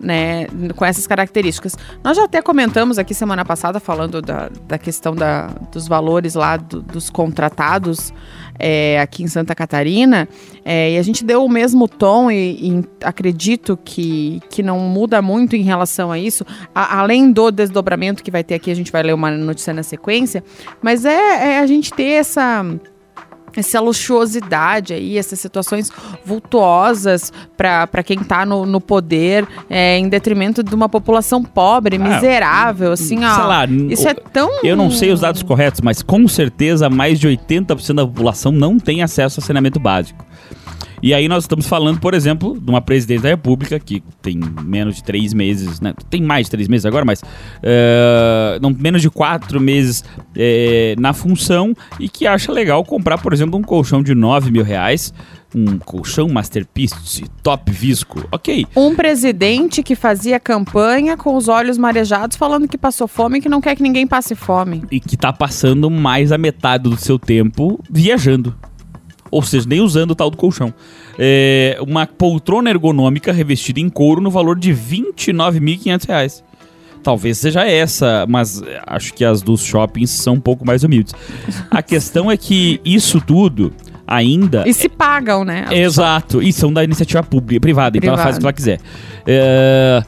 [0.00, 1.76] né, com essas características.
[2.02, 6.56] Nós já até comentamos aqui semana passada falando da, da questão da, dos valores lá
[6.56, 8.12] do, dos contratados
[8.58, 10.28] é, aqui em Santa Catarina,
[10.64, 15.20] é, e a gente deu o mesmo tom e, e, acredito que, que não muda
[15.20, 18.92] muito em relação a isso, a, além do desdobramento que vai ter aqui, a gente
[18.92, 20.42] vai ler uma notícia na sequência,
[20.80, 22.64] mas é, é a gente ter essa
[23.60, 25.90] essa luxuosidade aí, essas situações
[26.24, 31.98] vultuosas para quem está no, no poder, é, em detrimento de uma população pobre, ah,
[31.98, 33.46] miserável, assim, sei ó.
[33.46, 34.64] Lá, isso é tão.
[34.64, 38.78] Eu não sei os dados corretos, mas com certeza mais de 80% da população não
[38.78, 40.24] tem acesso a saneamento básico.
[41.02, 44.96] E aí nós estamos falando, por exemplo, de uma presidente da República que tem menos
[44.96, 45.94] de três meses, né?
[46.08, 50.04] Tem mais de três meses agora, mas uh, não, menos de quatro meses
[50.36, 54.64] é, na função e que acha legal comprar, por exemplo, um colchão de 9 mil
[54.64, 55.12] reais
[55.54, 58.66] um colchão Masterpiece top visco, ok.
[58.74, 63.48] Um presidente que fazia campanha com os olhos marejados falando que passou fome e que
[63.48, 64.82] não quer que ninguém passe fome.
[64.90, 68.54] E que tá passando mais a metade do seu tempo viajando.
[69.34, 70.72] Ou seja, nem usando o tal do colchão.
[71.18, 76.44] É uma poltrona ergonômica revestida em couro no valor de R$ 29.500.
[77.02, 81.12] Talvez seja essa, mas acho que as dos shoppings são um pouco mais humildes.
[81.68, 83.72] A questão é que isso tudo
[84.06, 84.62] ainda.
[84.68, 85.66] E se pagam, né?
[85.72, 86.40] Exato.
[86.40, 88.78] E são da iniciativa pública, privada, então ela faz o que ela quiser.
[89.26, 90.00] É...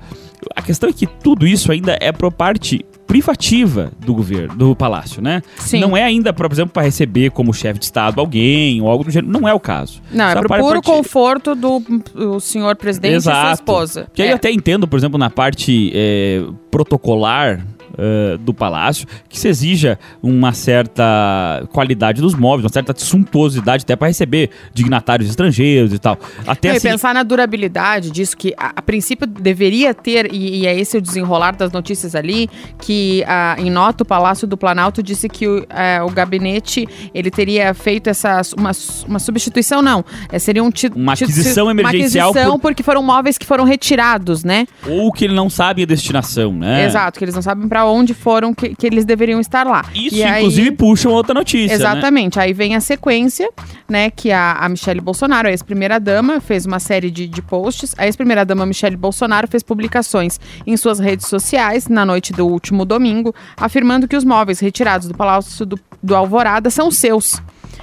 [0.54, 5.22] A questão é que tudo isso ainda é por parte privativa do governo, do palácio,
[5.22, 5.42] né?
[5.58, 5.80] Sim.
[5.80, 9.10] Não é ainda, por exemplo, para receber como chefe de estado alguém ou algo do
[9.10, 9.32] gênero.
[9.32, 10.02] Não é o caso.
[10.10, 11.82] Não, Só é pro puro conforto do,
[12.14, 13.38] do senhor presidente Exato.
[13.38, 14.08] e sua esposa.
[14.12, 14.24] Que é.
[14.26, 17.64] aí eu até entendo, por exemplo, na parte é, protocolar
[17.96, 23.96] uh, do palácio, que se exija uma certa qualidade dos móveis, uma certa suntuosidade até
[23.96, 26.18] para receber dignatários estrangeiros e tal.
[26.46, 26.88] Até assim...
[26.88, 31.00] Pensar na durabilidade disso, que a, a princípio deveria ter, e, e, é esse o
[31.00, 32.48] desenrolar das notícias ali,
[32.80, 33.24] que
[33.59, 38.09] em nota o Palácio do Planalto disse que o, é, o gabinete ele teria feito
[38.09, 38.70] essa uma,
[39.06, 42.61] uma substituição, não, é, seria um uma aquisição emergencial uma aquisição por...
[42.68, 44.66] porque foram móveis que foram retirados, né?
[44.87, 46.85] Ou que ele não sabe a destinação, né?
[46.85, 49.85] Exato, que eles não sabem para onde foram que, que, eles deveriam estar lá.
[49.94, 51.68] Isso, e inclusive, aí, puxa outra notícia.
[51.68, 51.75] Né?
[51.75, 52.38] Exatamente.
[52.38, 52.44] Né?
[52.44, 53.51] Aí vem a sequência,
[53.88, 54.11] né?
[54.11, 57.94] Que a, a Michelle Bolsonaro, a ex-primeira-dama, fez uma série de, de posts.
[57.99, 63.35] A ex-primeira-dama Michelle Bolsonaro fez publicações em suas redes sociais na noite do último domingo,
[63.57, 67.40] afirmando que os móveis retirados do Palácio do, do Alvorada são seus.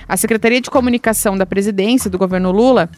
[0.08, 2.89] A Secretaria de Comunicação da Presidência do governo Lula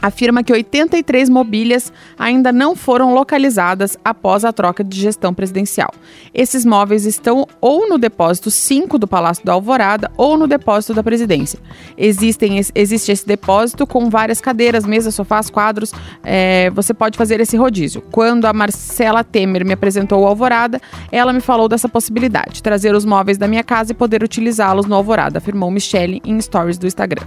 [0.00, 5.90] afirma que 83 mobílias ainda não foram localizadas após a troca de gestão presidencial.
[6.32, 11.02] Esses móveis estão ou no depósito 5 do Palácio da Alvorada ou no depósito da
[11.02, 11.58] presidência.
[11.96, 15.92] Existem, existe esse depósito com várias cadeiras, mesas, sofás, quadros.
[16.22, 18.02] É, você pode fazer esse rodízio.
[18.12, 23.04] Quando a Marcela Temer me apresentou o Alvorada, ela me falou dessa possibilidade, trazer os
[23.04, 27.26] móveis da minha casa e poder utilizá-los no Alvorada, afirmou Michele em stories do Instagram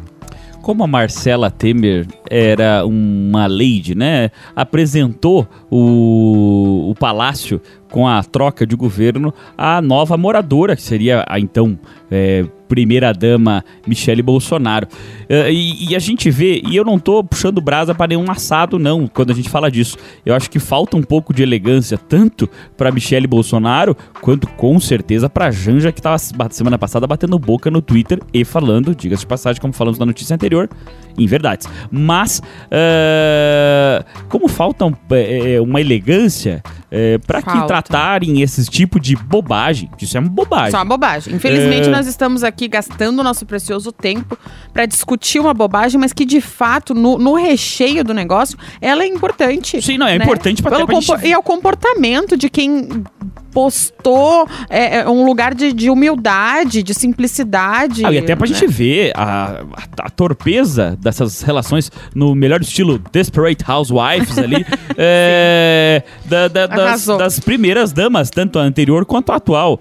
[0.70, 4.30] como a Marcela Temer era uma lady, né?
[4.56, 7.60] Apresentou o, o palácio
[7.92, 11.78] com a troca de governo a nova moradora, que seria a então
[12.10, 14.88] é, primeira-dama Michele Bolsonaro.
[15.24, 18.78] Uh, e, e, a gente vê, e eu não tô puxando brasa para nenhum assado,
[18.78, 19.98] não, quando a gente fala disso.
[20.24, 22.48] Eu acho que falta um pouco de elegância, tanto
[22.78, 26.18] para Michele Bolsonaro, quanto com certeza para Janja, que estava
[26.52, 30.36] semana passada batendo boca no Twitter e falando, diga-se de passagem, como falamos na notícia
[30.36, 30.70] anterior,
[31.18, 31.68] em verdades.
[31.92, 39.16] Mas, uh, como falta um, é, uma elegância é, para que tratarem esse tipo de
[39.16, 40.72] bobagem, que isso é uma bobagem.
[40.72, 41.36] Só uma bobagem.
[41.36, 41.92] Infelizmente, é...
[41.92, 44.38] nós estamos aqui gastando o nosso precioso tempo
[44.74, 49.08] para discutir uma bobagem, mas que de fato, no, no, recheio do negócio, ela é
[49.08, 49.82] importante.
[49.82, 50.26] Sim, não, é né?
[50.26, 51.26] importante para ter gente...
[51.26, 53.04] E é o comportamento de quem
[53.52, 58.06] postou é, é, um lugar de, de, humildade, de simplicidade.
[58.06, 58.54] Ah, e até pra né?
[58.54, 64.66] gente ver a, a, a, torpeza dessas relações no melhor estilo Desperate Housewives ali,
[64.98, 69.80] é, da, da, das, das, primeiras damas, tanto a anterior quanto a atual.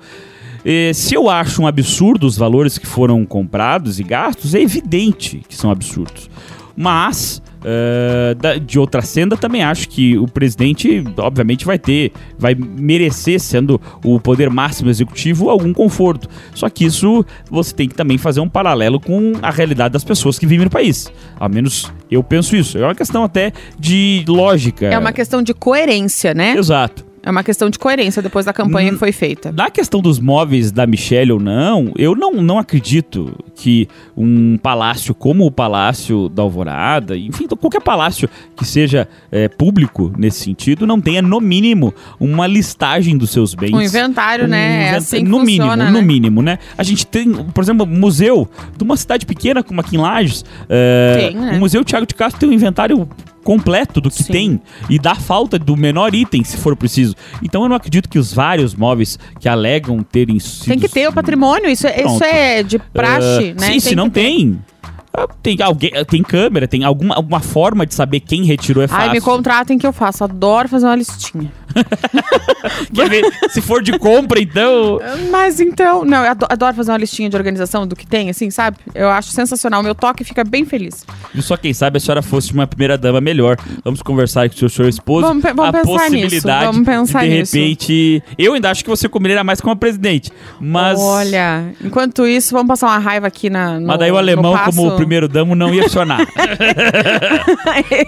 [0.65, 5.43] E, se eu acho um absurdo os valores que foram comprados e gastos, é evidente
[5.49, 6.29] que são absurdos.
[6.77, 12.55] Mas Uh, da, de outra senda, também acho que o presidente, obviamente, vai ter, vai
[12.55, 16.29] merecer, sendo o poder máximo executivo, algum conforto.
[16.55, 20.39] Só que isso você tem que também fazer um paralelo com a realidade das pessoas
[20.39, 21.11] que vivem no país.
[21.39, 22.79] Ao menos eu penso isso.
[22.79, 24.87] É uma questão até de lógica.
[24.87, 26.55] É uma questão de coerência, né?
[26.57, 27.08] Exato.
[27.23, 29.53] É uma questão de coerência depois da campanha que foi feita.
[29.53, 35.15] Na questão dos móveis da Michelle ou não, eu não, não acredito que um palácio
[35.15, 41.01] como o Palácio da Alvorada, enfim, qualquer palácio que seja é, público nesse sentido, não
[41.01, 43.73] tenha, no mínimo, uma listagem dos seus bens.
[43.73, 44.89] Um inventário, um né?
[44.89, 46.05] É assim no mínimo, funciona, no né?
[46.05, 46.59] mínimo, né?
[46.77, 50.45] A gente tem, por exemplo, um museu de uma cidade pequena como aqui em Lages.
[50.69, 51.53] É, tem, né?
[51.57, 53.09] O Museu Tiago de Castro tem um inventário
[53.49, 54.33] completo do que Sim.
[54.33, 57.17] tem e dá falta do menor item, se for preciso.
[57.43, 60.69] Então eu não acredito que os vários móveis que alegam terem sido...
[60.69, 63.67] Tem que ter o patrimônio, isso, é, isso é de praxe, uh, né?
[63.69, 64.59] Sim, tem se não tem...
[65.43, 69.05] Tem, alguém, tem câmera, tem alguma, alguma forma de saber quem retirou é fácil.
[69.09, 70.25] Ai, me contratem que eu faço.
[70.25, 71.51] Adoro fazer uma listinha.
[72.95, 73.25] Quer ver?
[73.51, 74.99] Se for de compra, então.
[75.31, 78.51] Mas então, não, eu ado- adoro fazer uma listinha de organização do que tem, assim,
[78.51, 78.79] sabe?
[78.95, 79.83] Eu acho sensacional.
[79.83, 81.05] Meu toque fica bem feliz.
[81.35, 83.57] E só quem sabe a senhora fosse uma primeira dama melhor.
[83.85, 85.27] Vamos conversar com o seu senhor esposo.
[85.27, 87.57] Vamos pe- vamos a pensar nisso, vamos pensar de, de nisso.
[87.57, 88.23] repente.
[88.37, 90.33] Eu ainda acho que você combinaria mais com a presidente.
[90.61, 90.99] Mas.
[91.01, 93.79] Olha, enquanto isso, vamos passar uma raiva aqui na.
[93.79, 96.21] No, Mas daí o alemão, como o primeiro damo, não ia funcionar.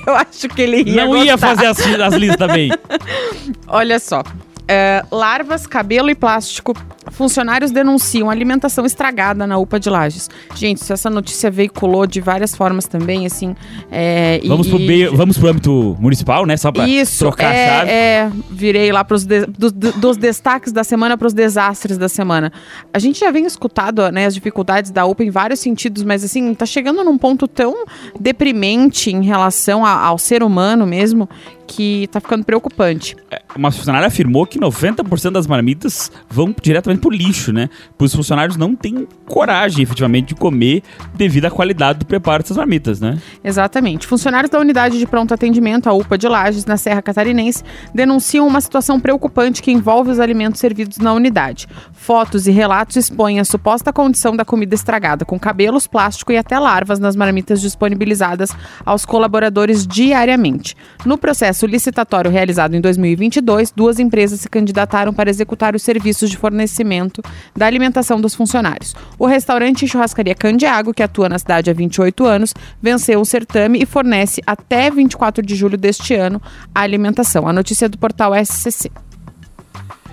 [0.06, 1.06] eu acho que ele ia.
[1.06, 1.56] não ia gostar.
[1.56, 2.70] fazer as, as listas também.
[3.66, 4.22] Olha só.
[4.72, 6.74] É, larvas, cabelo e plástico.
[7.10, 10.30] Funcionários denunciam alimentação estragada na UPA de Lages.
[10.54, 13.56] Gente, se essa notícia veiculou de várias formas também, assim.
[13.90, 16.56] É, e- Vamos pro, e- meio, vamos pro âmbito municipal, né?
[16.56, 17.90] Só pra Isso, trocar é, a chave.
[17.90, 22.52] é, virei lá pros de- dos, dos destaques da semana para os desastres da semana.
[22.94, 26.54] A gente já vem escutado né, as dificuldades da UPA em vários sentidos, mas assim,
[26.54, 27.84] tá chegando num ponto tão
[28.20, 31.28] deprimente em relação a- ao ser humano mesmo
[31.70, 33.16] que tá ficando preocupante.
[33.54, 37.70] Uma funcionária afirmou que 90% das marmitas vão diretamente pro lixo, né?
[37.96, 40.82] Pois os funcionários não têm coragem, efetivamente, de comer
[41.14, 43.18] devido à qualidade do preparo dessas marmitas, né?
[43.44, 44.06] Exatamente.
[44.06, 47.62] Funcionários da unidade de pronto atendimento, a UPA de Lages, na Serra Catarinense,
[47.94, 51.68] denunciam uma situação preocupante que envolve os alimentos servidos na unidade.
[51.92, 56.58] Fotos e relatos expõem a suposta condição da comida estragada, com cabelos, plástico e até
[56.58, 58.50] larvas nas marmitas disponibilizadas
[58.84, 60.76] aos colaboradores diariamente.
[61.04, 66.36] No processo licitatório realizado em 2022, duas empresas se candidataram para executar os serviços de
[66.36, 67.22] fornecimento
[67.56, 68.94] da alimentação dos funcionários.
[69.18, 73.82] O restaurante e churrascaria Candiago, que atua na cidade há 28 anos, venceu o certame
[73.82, 76.40] e fornece até 24 de julho deste ano
[76.74, 77.48] a alimentação.
[77.48, 78.90] A notícia é do portal SCC.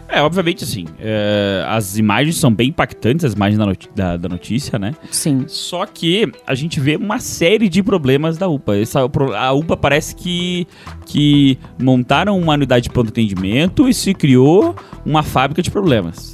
[0.09, 4.29] É, obviamente, assim, é, as imagens são bem impactantes, as imagens da, noti- da- da
[4.29, 4.93] notícia, né?
[5.11, 5.43] Sim.
[5.47, 8.77] Só que a gente vê uma série de problemas da UPA.
[8.77, 10.65] Essa- a UPA parece que,
[11.05, 16.33] que montaram uma unidade de pronto atendimento e se criou uma fábrica de problemas.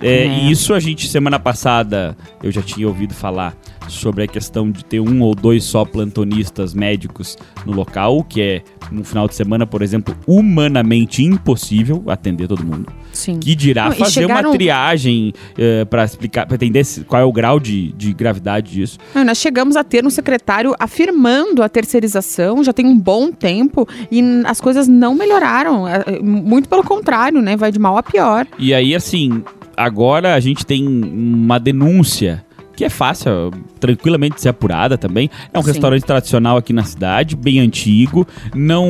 [0.00, 0.26] É, É.
[0.26, 3.54] E isso a gente, semana passada, eu já tinha ouvido falar
[3.88, 8.62] sobre a questão de ter um ou dois só plantonistas médicos no local, que é,
[8.90, 12.92] no final de semana, por exemplo, humanamente impossível atender todo mundo.
[13.12, 13.38] Sim.
[13.38, 15.32] Que dirá Não, fazer chegaram- uma triagem
[15.88, 18.98] para pra explicar, para entender qual é o grau de, de gravidade disso.
[19.14, 23.86] Não, Nós chegamos a ter um secretário afirmando a terceirização já tem um bom tempo
[24.10, 25.86] e as coisas não melhoraram.
[25.86, 27.56] É, é, Muito pelo contrário, né?
[27.56, 28.46] Vai de mal a pior.
[28.58, 29.42] E aí, assim,
[29.76, 32.44] agora a gente tem uma denúncia
[32.76, 35.30] que é fácil, tranquilamente ser apurada também.
[35.52, 35.68] É um Sim.
[35.68, 38.26] restaurante tradicional aqui na cidade, bem antigo.
[38.54, 38.88] Não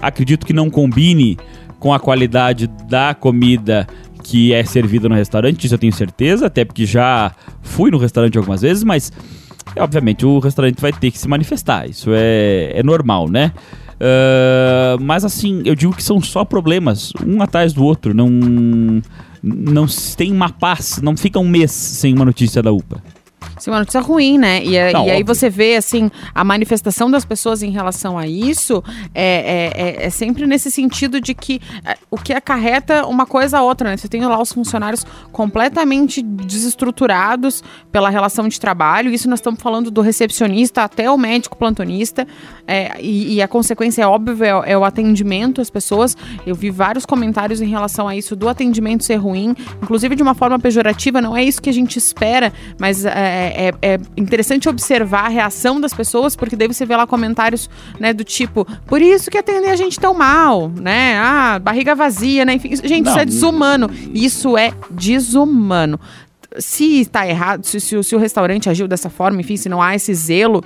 [0.00, 1.38] acredito que não combine
[1.78, 3.86] com a qualidade da comida
[4.22, 8.36] que é servida no restaurante, isso eu tenho certeza, até porque já fui no restaurante
[8.36, 9.10] algumas vezes, mas
[9.74, 13.52] é, obviamente o restaurante vai ter que se manifestar, isso é, é normal, né?
[14.00, 19.02] Ah, mas assim, eu digo que são só problemas, um atrás do outro, não
[19.42, 23.02] não tem uma paz, não fica um mês sem uma notícia da UPA.
[23.58, 24.62] Sim, uma notícia ruim, né?
[24.64, 28.82] E, Não, e aí você vê, assim, a manifestação das pessoas em relação a isso
[29.14, 33.58] é, é, é- é sempre nesse sentido de que é, o que acarreta uma coisa
[33.58, 33.96] a outra, né?
[33.96, 39.10] Você tem lá os funcionários completamente desestruturados pela relação de trabalho.
[39.12, 42.26] Isso nós estamos falando do recepcionista até o médico plantonista.
[42.66, 46.16] é, e, e a consequência é óbvia, é, é o atendimento às pessoas.
[46.46, 50.34] Eu vi vários comentários em relação a isso do atendimento ser ruim, inclusive de uma
[50.34, 51.20] forma pejorativa.
[51.20, 55.80] Não é isso que a gente espera, mas é, é- é interessante observar a reação
[55.80, 57.68] das pessoas, porque daí você vê lá comentários,
[58.00, 61.18] né, do tipo, por isso que atender a gente tão mal, né?
[61.18, 62.54] Ah, barriga vazia, né?
[62.54, 63.22] Enfim, isso- gente, isso Não.
[63.22, 63.90] é desumano.
[64.12, 65.98] Isso é desumano.
[66.58, 69.82] Se está errado, se, se o- se o restaurante agiu dessa forma, enfim, se não
[69.82, 70.64] há esse zelo.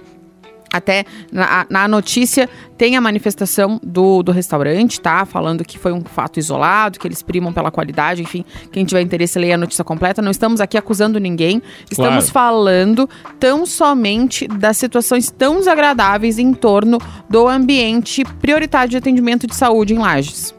[0.72, 5.24] Até na, na notícia tem a manifestação do, do restaurante, tá?
[5.26, 8.44] Falando que foi um fato isolado, que eles primam pela qualidade, enfim.
[8.72, 10.22] Quem tiver interesse, leia a notícia completa.
[10.22, 11.62] Não estamos aqui acusando ninguém.
[11.90, 12.32] Estamos Claro.
[12.32, 13.08] falando
[13.38, 19.94] tão somente das situações tão desagradáveis em torno do ambiente prioritário de atendimento de saúde
[19.94, 20.54] em Lages.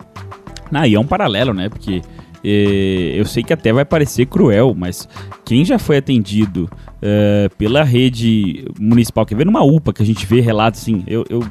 [0.72, 1.70] Ah, e é um paralelo, né?
[1.70, 2.02] Porque
[2.44, 5.08] eh, eu sei que até vai parecer cruel, mas
[5.46, 6.70] quem já foi atendido
[7.02, 11.26] eh, pela rede municipal, quer ver numa UPA que a gente vê relatos assim, eu,
[11.30, 11.44] eu,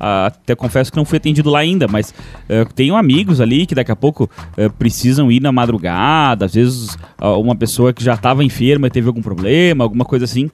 [0.00, 2.14] até confesso que não fui atendido lá ainda, mas
[2.48, 6.96] eh, tenho amigos ali que daqui a pouco eh, precisam ir na madrugada, às vezes
[7.18, 10.50] ah, uma pessoa que já estava enferma e teve algum problema, alguma coisa assim.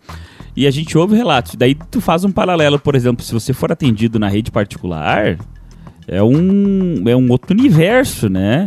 [0.57, 1.55] E a gente ouve relatos.
[1.55, 5.37] Daí tu faz um paralelo, por exemplo, se você for atendido na rede particular,
[6.09, 8.67] é um, é um outro universo, né?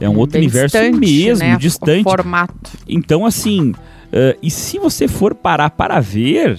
[0.00, 1.56] É um outro Bem universo distante, mesmo, né?
[1.56, 2.00] distante.
[2.00, 2.70] O formato.
[2.88, 3.72] Então, assim,
[4.12, 6.58] eh, e se você for parar para ver,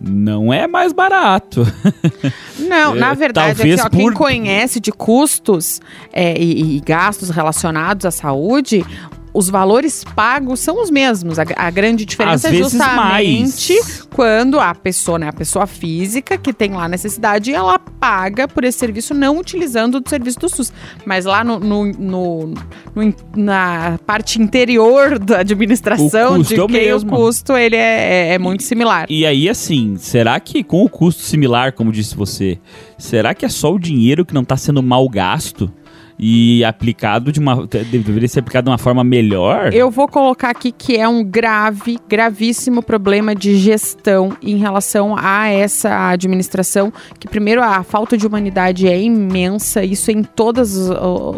[0.00, 1.66] não é mais barato.
[2.58, 5.80] Não, É, na verdade, talvez assim, ó, quem por- conhece de custos
[6.12, 8.84] é, e, e gastos relacionados à saúde,
[9.32, 11.38] os valores pagos são os mesmos.
[11.38, 14.08] A, a grande diferença Às é justamente mais.
[14.14, 18.78] quando a pessoa, né, a pessoa física que tem lá necessidade, ela paga por esse
[18.78, 20.72] serviço não utilizando o serviço do SUS.
[21.04, 22.54] Mas lá no, no- no-
[22.94, 28.62] no na parte interior da administração de é o custo ele é, é- é muito
[28.62, 29.06] similar.
[29.08, 32.58] E aí, assim, será que com o custo similar, como disse você,
[32.96, 35.70] será que é só o dinheiro que não está sendo mal gasto
[36.18, 37.66] e aplicado de uma.
[37.66, 39.72] de- deveria ser aplicado de uma forma melhor?
[39.72, 45.48] Eu vou colocar aqui que é um grave, gravíssimo problema de gestão em relação a
[45.48, 50.76] essa administração, que primeiro a falta de humanidade é imensa, isso em todos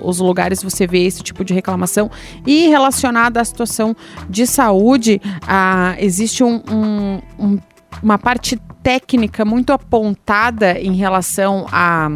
[0.03, 2.11] os, lugares você vê esse tipo de reclamação.
[2.47, 3.95] E relacionada à situação
[4.29, 7.59] de saúde, ah, existe um- um- um-
[8.03, 12.09] uma parte técnica muito apontada em relação a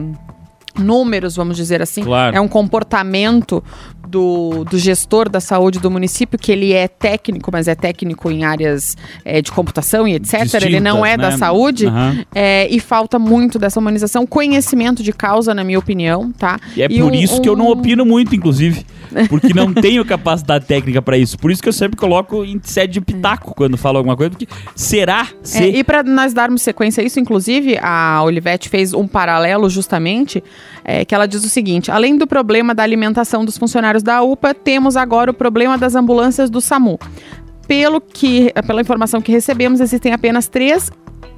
[0.78, 2.36] números, vamos dizer assim, Claro.
[2.36, 3.62] é um comportamento
[4.06, 8.44] do, do gestor da saúde do município, que ele é técnico, mas é técnico em
[8.44, 10.34] áreas é, de computação e etc.
[10.62, 11.36] ele não Distintas, é da né?
[11.38, 11.86] saúde.
[11.86, 12.24] Aham.
[12.34, 16.58] é, e falta muito dessa humanização, conhecimento de causa, na minha opinião, tá?
[16.76, 18.84] E é E por um- isso que eu não um- opino muito, inclusive.
[19.28, 21.38] Porque não tenho capacidade técnica para isso.
[21.38, 24.46] Por isso que eu sempre coloco em sede de pitaco quando falo alguma coisa, porque
[24.74, 25.64] será É, se.
[25.64, 30.42] e para nós darmos sequência a isso, inclusive, a Olivete fez um paralelo justamente,
[30.84, 34.54] é, que ela diz o seguinte: além do problema da alimentação dos funcionários da UPA,
[34.54, 36.98] temos agora o problema das ambulâncias do SAMU.
[37.66, 40.90] Pelo que, pela informação que recebemos, existem apenas três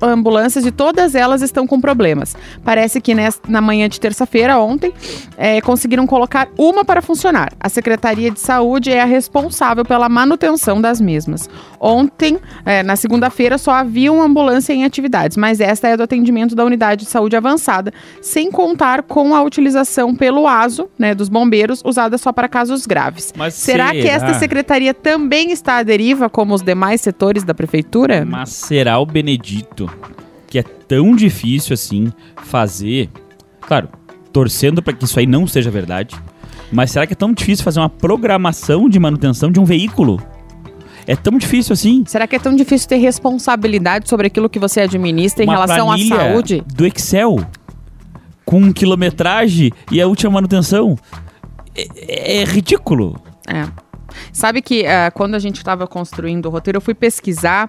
[0.03, 2.35] ambulâncias e todas elas estão com problemas.
[2.65, 4.93] Parece que nes- na manhã de terça-feira, ontem,
[5.37, 7.53] é, conseguiram colocar uma para funcionar.
[7.61, 11.49] A Secretaria de Saúde é a responsável pela manutenção das mesmas.
[11.81, 16.55] Ontem, é, na segunda-feira, só havia uma ambulância em atividades, mas esta é do atendimento
[16.55, 21.83] da unidade de saúde avançada, sem contar com a utilização pelo ASO, né, dos bombeiros,
[21.85, 23.33] usada só para casos graves.
[23.37, 28.25] Mas Será, que esta secretaria também está à deriva, como os demais setores da prefeitura?
[28.25, 29.86] Mas será o Benedito
[30.47, 32.13] que é tão difícil assim
[32.45, 33.11] fazer?
[33.61, 33.89] Claro,
[34.33, 36.15] torcendo para que isso aí não seja verdade.
[36.71, 40.21] Mas será que é tão difícil fazer uma programação de manutenção de um veículo?
[41.07, 42.05] É tão difícil assim?
[42.07, 45.91] Será que é tão difícil ter responsabilidade sobre aquilo que você administra em Uma relação
[45.91, 46.65] à saúde?
[46.75, 47.47] Do Excel
[48.45, 50.97] com quilometragem e a última manutenção.
[51.75, 53.21] É, é ridículo.
[53.47, 53.69] É.
[54.33, 57.69] Sabe que ah, quando a gente estava construindo o roteiro, eu fui pesquisar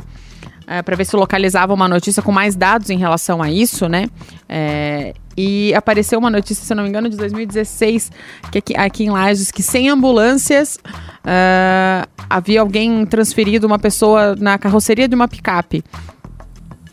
[0.84, 4.08] para ver se localizava uma notícia com mais dados em relação a isso, né?
[4.50, 8.12] É, e apareceu uma notícia, se não me engano, de 2016,
[8.52, 10.80] que aqui, aqui em Lages, que sem ambulâncias
[11.24, 15.84] ah, havia alguém transferido uma pessoa na carroceria de uma picape.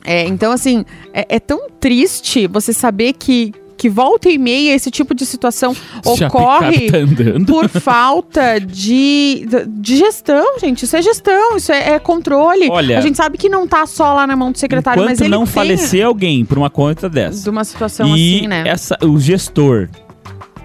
[0.05, 3.55] É, então, assim, é, é tão triste você saber que,
[3.85, 6.99] que volta e meia esse tipo de situação a ocorre tá
[7.47, 10.85] por falta de, de gestão, gente.
[10.87, 12.67] Isso é gestão, isso é, é controle.
[12.71, 15.29] Olha, a gente sabe que não tá só lá na mão do secretário, mas ele
[15.29, 17.43] não tem falecer alguém por uma conta dessa.
[17.43, 18.65] de uma situação e assim, né?
[18.67, 19.91] essa, o gestor,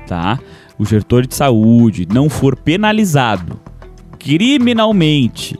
[0.07, 0.39] tá?
[0.77, 3.59] O gestor de saúde não for penalizado
[4.17, 5.59] criminalmente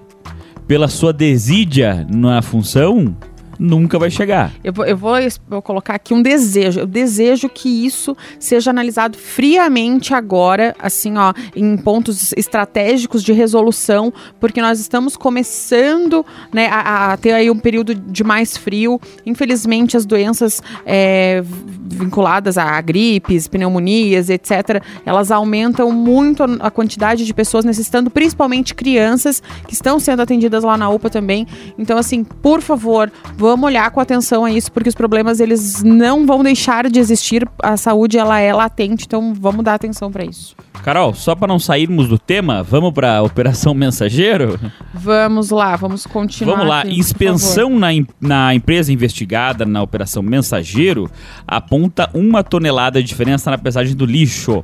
[0.65, 3.13] pela sua desídia na função,
[3.59, 4.53] nunca vai chegar.
[4.63, 6.79] Eu vou, eu vou es- vou colocar aqui um desejo.
[6.79, 14.13] Eu desejo que isso seja analisado friamente agora, assim, ó, em pontos estratégicos de resolução,
[14.39, 18.99] porque nós estamos começando né, a, a ter aí um período de mais frio.
[19.25, 21.43] Infelizmente, as doenças é,
[21.91, 28.75] vinculadas a gripes, pneumonias, etc., elas aumentam muito a a quantidade de pessoas necessitando, principalmente
[28.75, 31.47] crianças que estão sendo atendidas lá na UPA também.
[31.77, 36.25] Então, assim, por favor, vamos olhar com atenção a isso, porque os problemas eles não
[36.25, 37.47] vão deixar de existir.
[37.61, 40.55] A saúde ela é latente, então vamos dar atenção para isso.
[40.83, 44.59] Carol, só para não sairmos do tema, vamos para Operação Mensageiro?
[44.93, 46.55] Vamos lá, vamos continuar.
[46.55, 46.81] Vamos lá.
[46.81, 47.89] aqui, Inspeção na,
[48.19, 51.09] na empresa investigada na Operação Mensageiro
[51.47, 54.63] aponta uma tonelada de diferença na pesagem do lixo.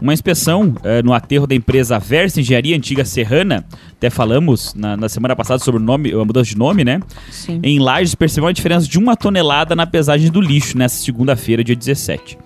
[0.00, 5.08] Uma inspeção eh, no aterro da empresa Versa Engenharia Antiga Serrana, até falamos na, na
[5.08, 7.00] semana passada sobre o nome, a mudança de nome, né?
[7.30, 7.60] Sim.
[7.62, 11.76] Em Lages percebeu uma diferença de uma tonelada na pesagem do lixo nessa segunda-feira, dia
[11.76, 12.38] 17.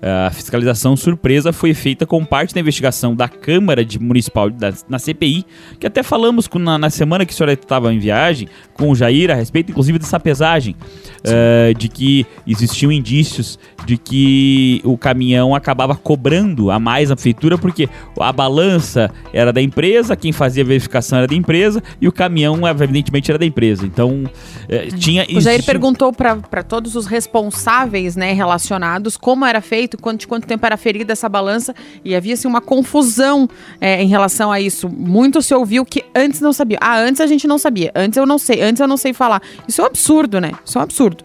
[0.00, 4.96] A fiscalização surpresa foi feita com parte da investigação da Câmara de Municipal da, na
[4.96, 5.44] CPI,
[5.80, 8.94] que até falamos com- na, na semana que a senhora estava em viagem com o
[8.94, 10.76] Jair a respeito, inclusive, dessa pesagem.
[11.20, 17.56] Uh, de que existiam indícios de que o caminhão acabava cobrando a mais na prefeitura,
[17.56, 17.88] porque
[18.20, 22.66] a balança era da empresa, quem fazia a verificação era da empresa e o caminhão,
[22.68, 23.86] evidentemente, era da empresa.
[23.86, 25.26] Então, uh, tinha.
[25.34, 30.64] O Jair perguntou para todos os responsáveis né, relacionados como era feito, quanto, quanto tempo
[30.66, 33.48] era ferida essa balança, e havia assim, uma confusão
[33.80, 34.88] é, em relação a isso.
[34.88, 36.78] Muito se ouviu que antes não sabia.
[36.80, 39.42] Ah, antes a gente não sabia, antes eu não sei, antes eu não sei falar.
[39.66, 40.52] Isso é um absurdo, né?
[40.64, 41.17] Isso é um absurdo.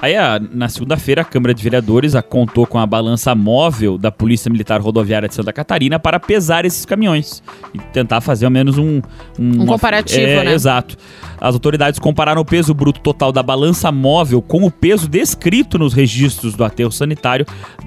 [0.00, 4.48] Aí, a, na segunda-feira, a Câmara de Vereadores contou com a balança móvel da Polícia
[4.48, 7.42] Militar Rodoviária de Santa Catarina para pesar esses caminhões
[7.74, 9.00] e tentar fazer ao menos um...
[9.38, 10.52] Um, um comparativo, é, né?
[10.52, 10.96] Exato.
[11.40, 15.92] As autoridades compararam o peso bruto total da balança móvel com o peso descrito nos
[15.92, 17.44] registros do aterro sanitário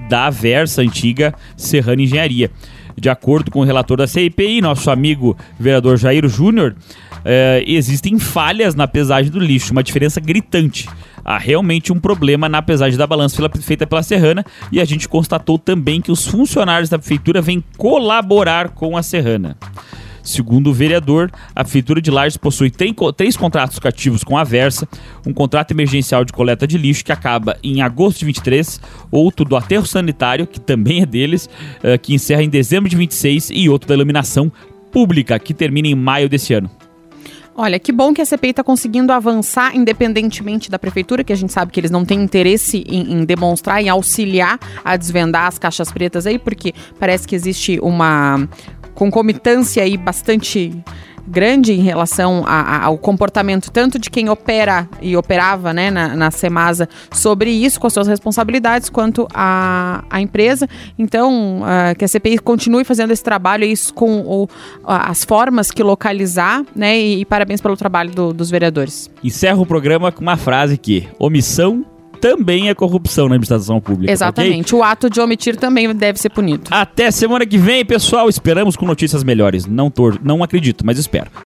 [0.08, 2.50] da Versa antiga Serrana Engenharia.
[2.94, 6.76] De acordo com o relator da CIPI, nosso amigo vereador Jair Júnior,
[7.24, 10.88] é, existem falhas na pesagem do lixo, uma diferença gritante.
[11.24, 15.58] Há realmente um problema na pesagem da balança feita pela Serrana e a gente constatou
[15.58, 19.56] também que os funcionários da prefeitura vêm colaborar com a Serrana.
[20.22, 24.88] Segundo o vereador, a Prefeitura de Lages possui três contratos cativos com a Versa,
[25.26, 29.56] um contrato emergencial de coleta de lixo que acaba em agosto de 23, outro do
[29.56, 31.50] aterro sanitário, que também é deles,
[31.82, 34.52] eh, que encerra em dezembro de 26, e outro da iluminação
[34.92, 36.70] pública, que termina em maio desse ano.
[37.54, 41.52] Olha, que bom que a CPI está conseguindo avançar independentemente da prefeitura, que a gente
[41.52, 45.92] sabe que eles não têm interesse em, em, demonstrar, em auxiliar a desvendar as caixas
[45.92, 48.48] pretas aí, porque parece que existe uma
[48.94, 50.72] concomitância aí bastante
[51.26, 56.14] grande em relação a, a, ao comportamento tanto de quem opera e operava né, na,
[56.14, 60.68] na Semasa sobre isso, com as suas responsabilidades, quanto a, a empresa.
[60.98, 64.48] Então, uh, que a CPI continue fazendo esse trabalho isso com o,
[64.84, 66.98] as formas que localizar, né?
[66.98, 69.10] E, e parabéns pelo trabalho do, dos vereadores.
[69.22, 71.84] Encerro o programa com uma frase que omissão
[72.22, 74.12] também é corrupção na administração pública.
[74.12, 74.72] Exatamente.
[74.72, 74.78] Okay?
[74.78, 76.62] O ato de omitir também deve ser punido.
[76.70, 78.28] Até semana que vem, pessoal.
[78.28, 79.66] Esperamos com notícias melhores.
[79.66, 81.32] Não, tor não acredito, mas espero.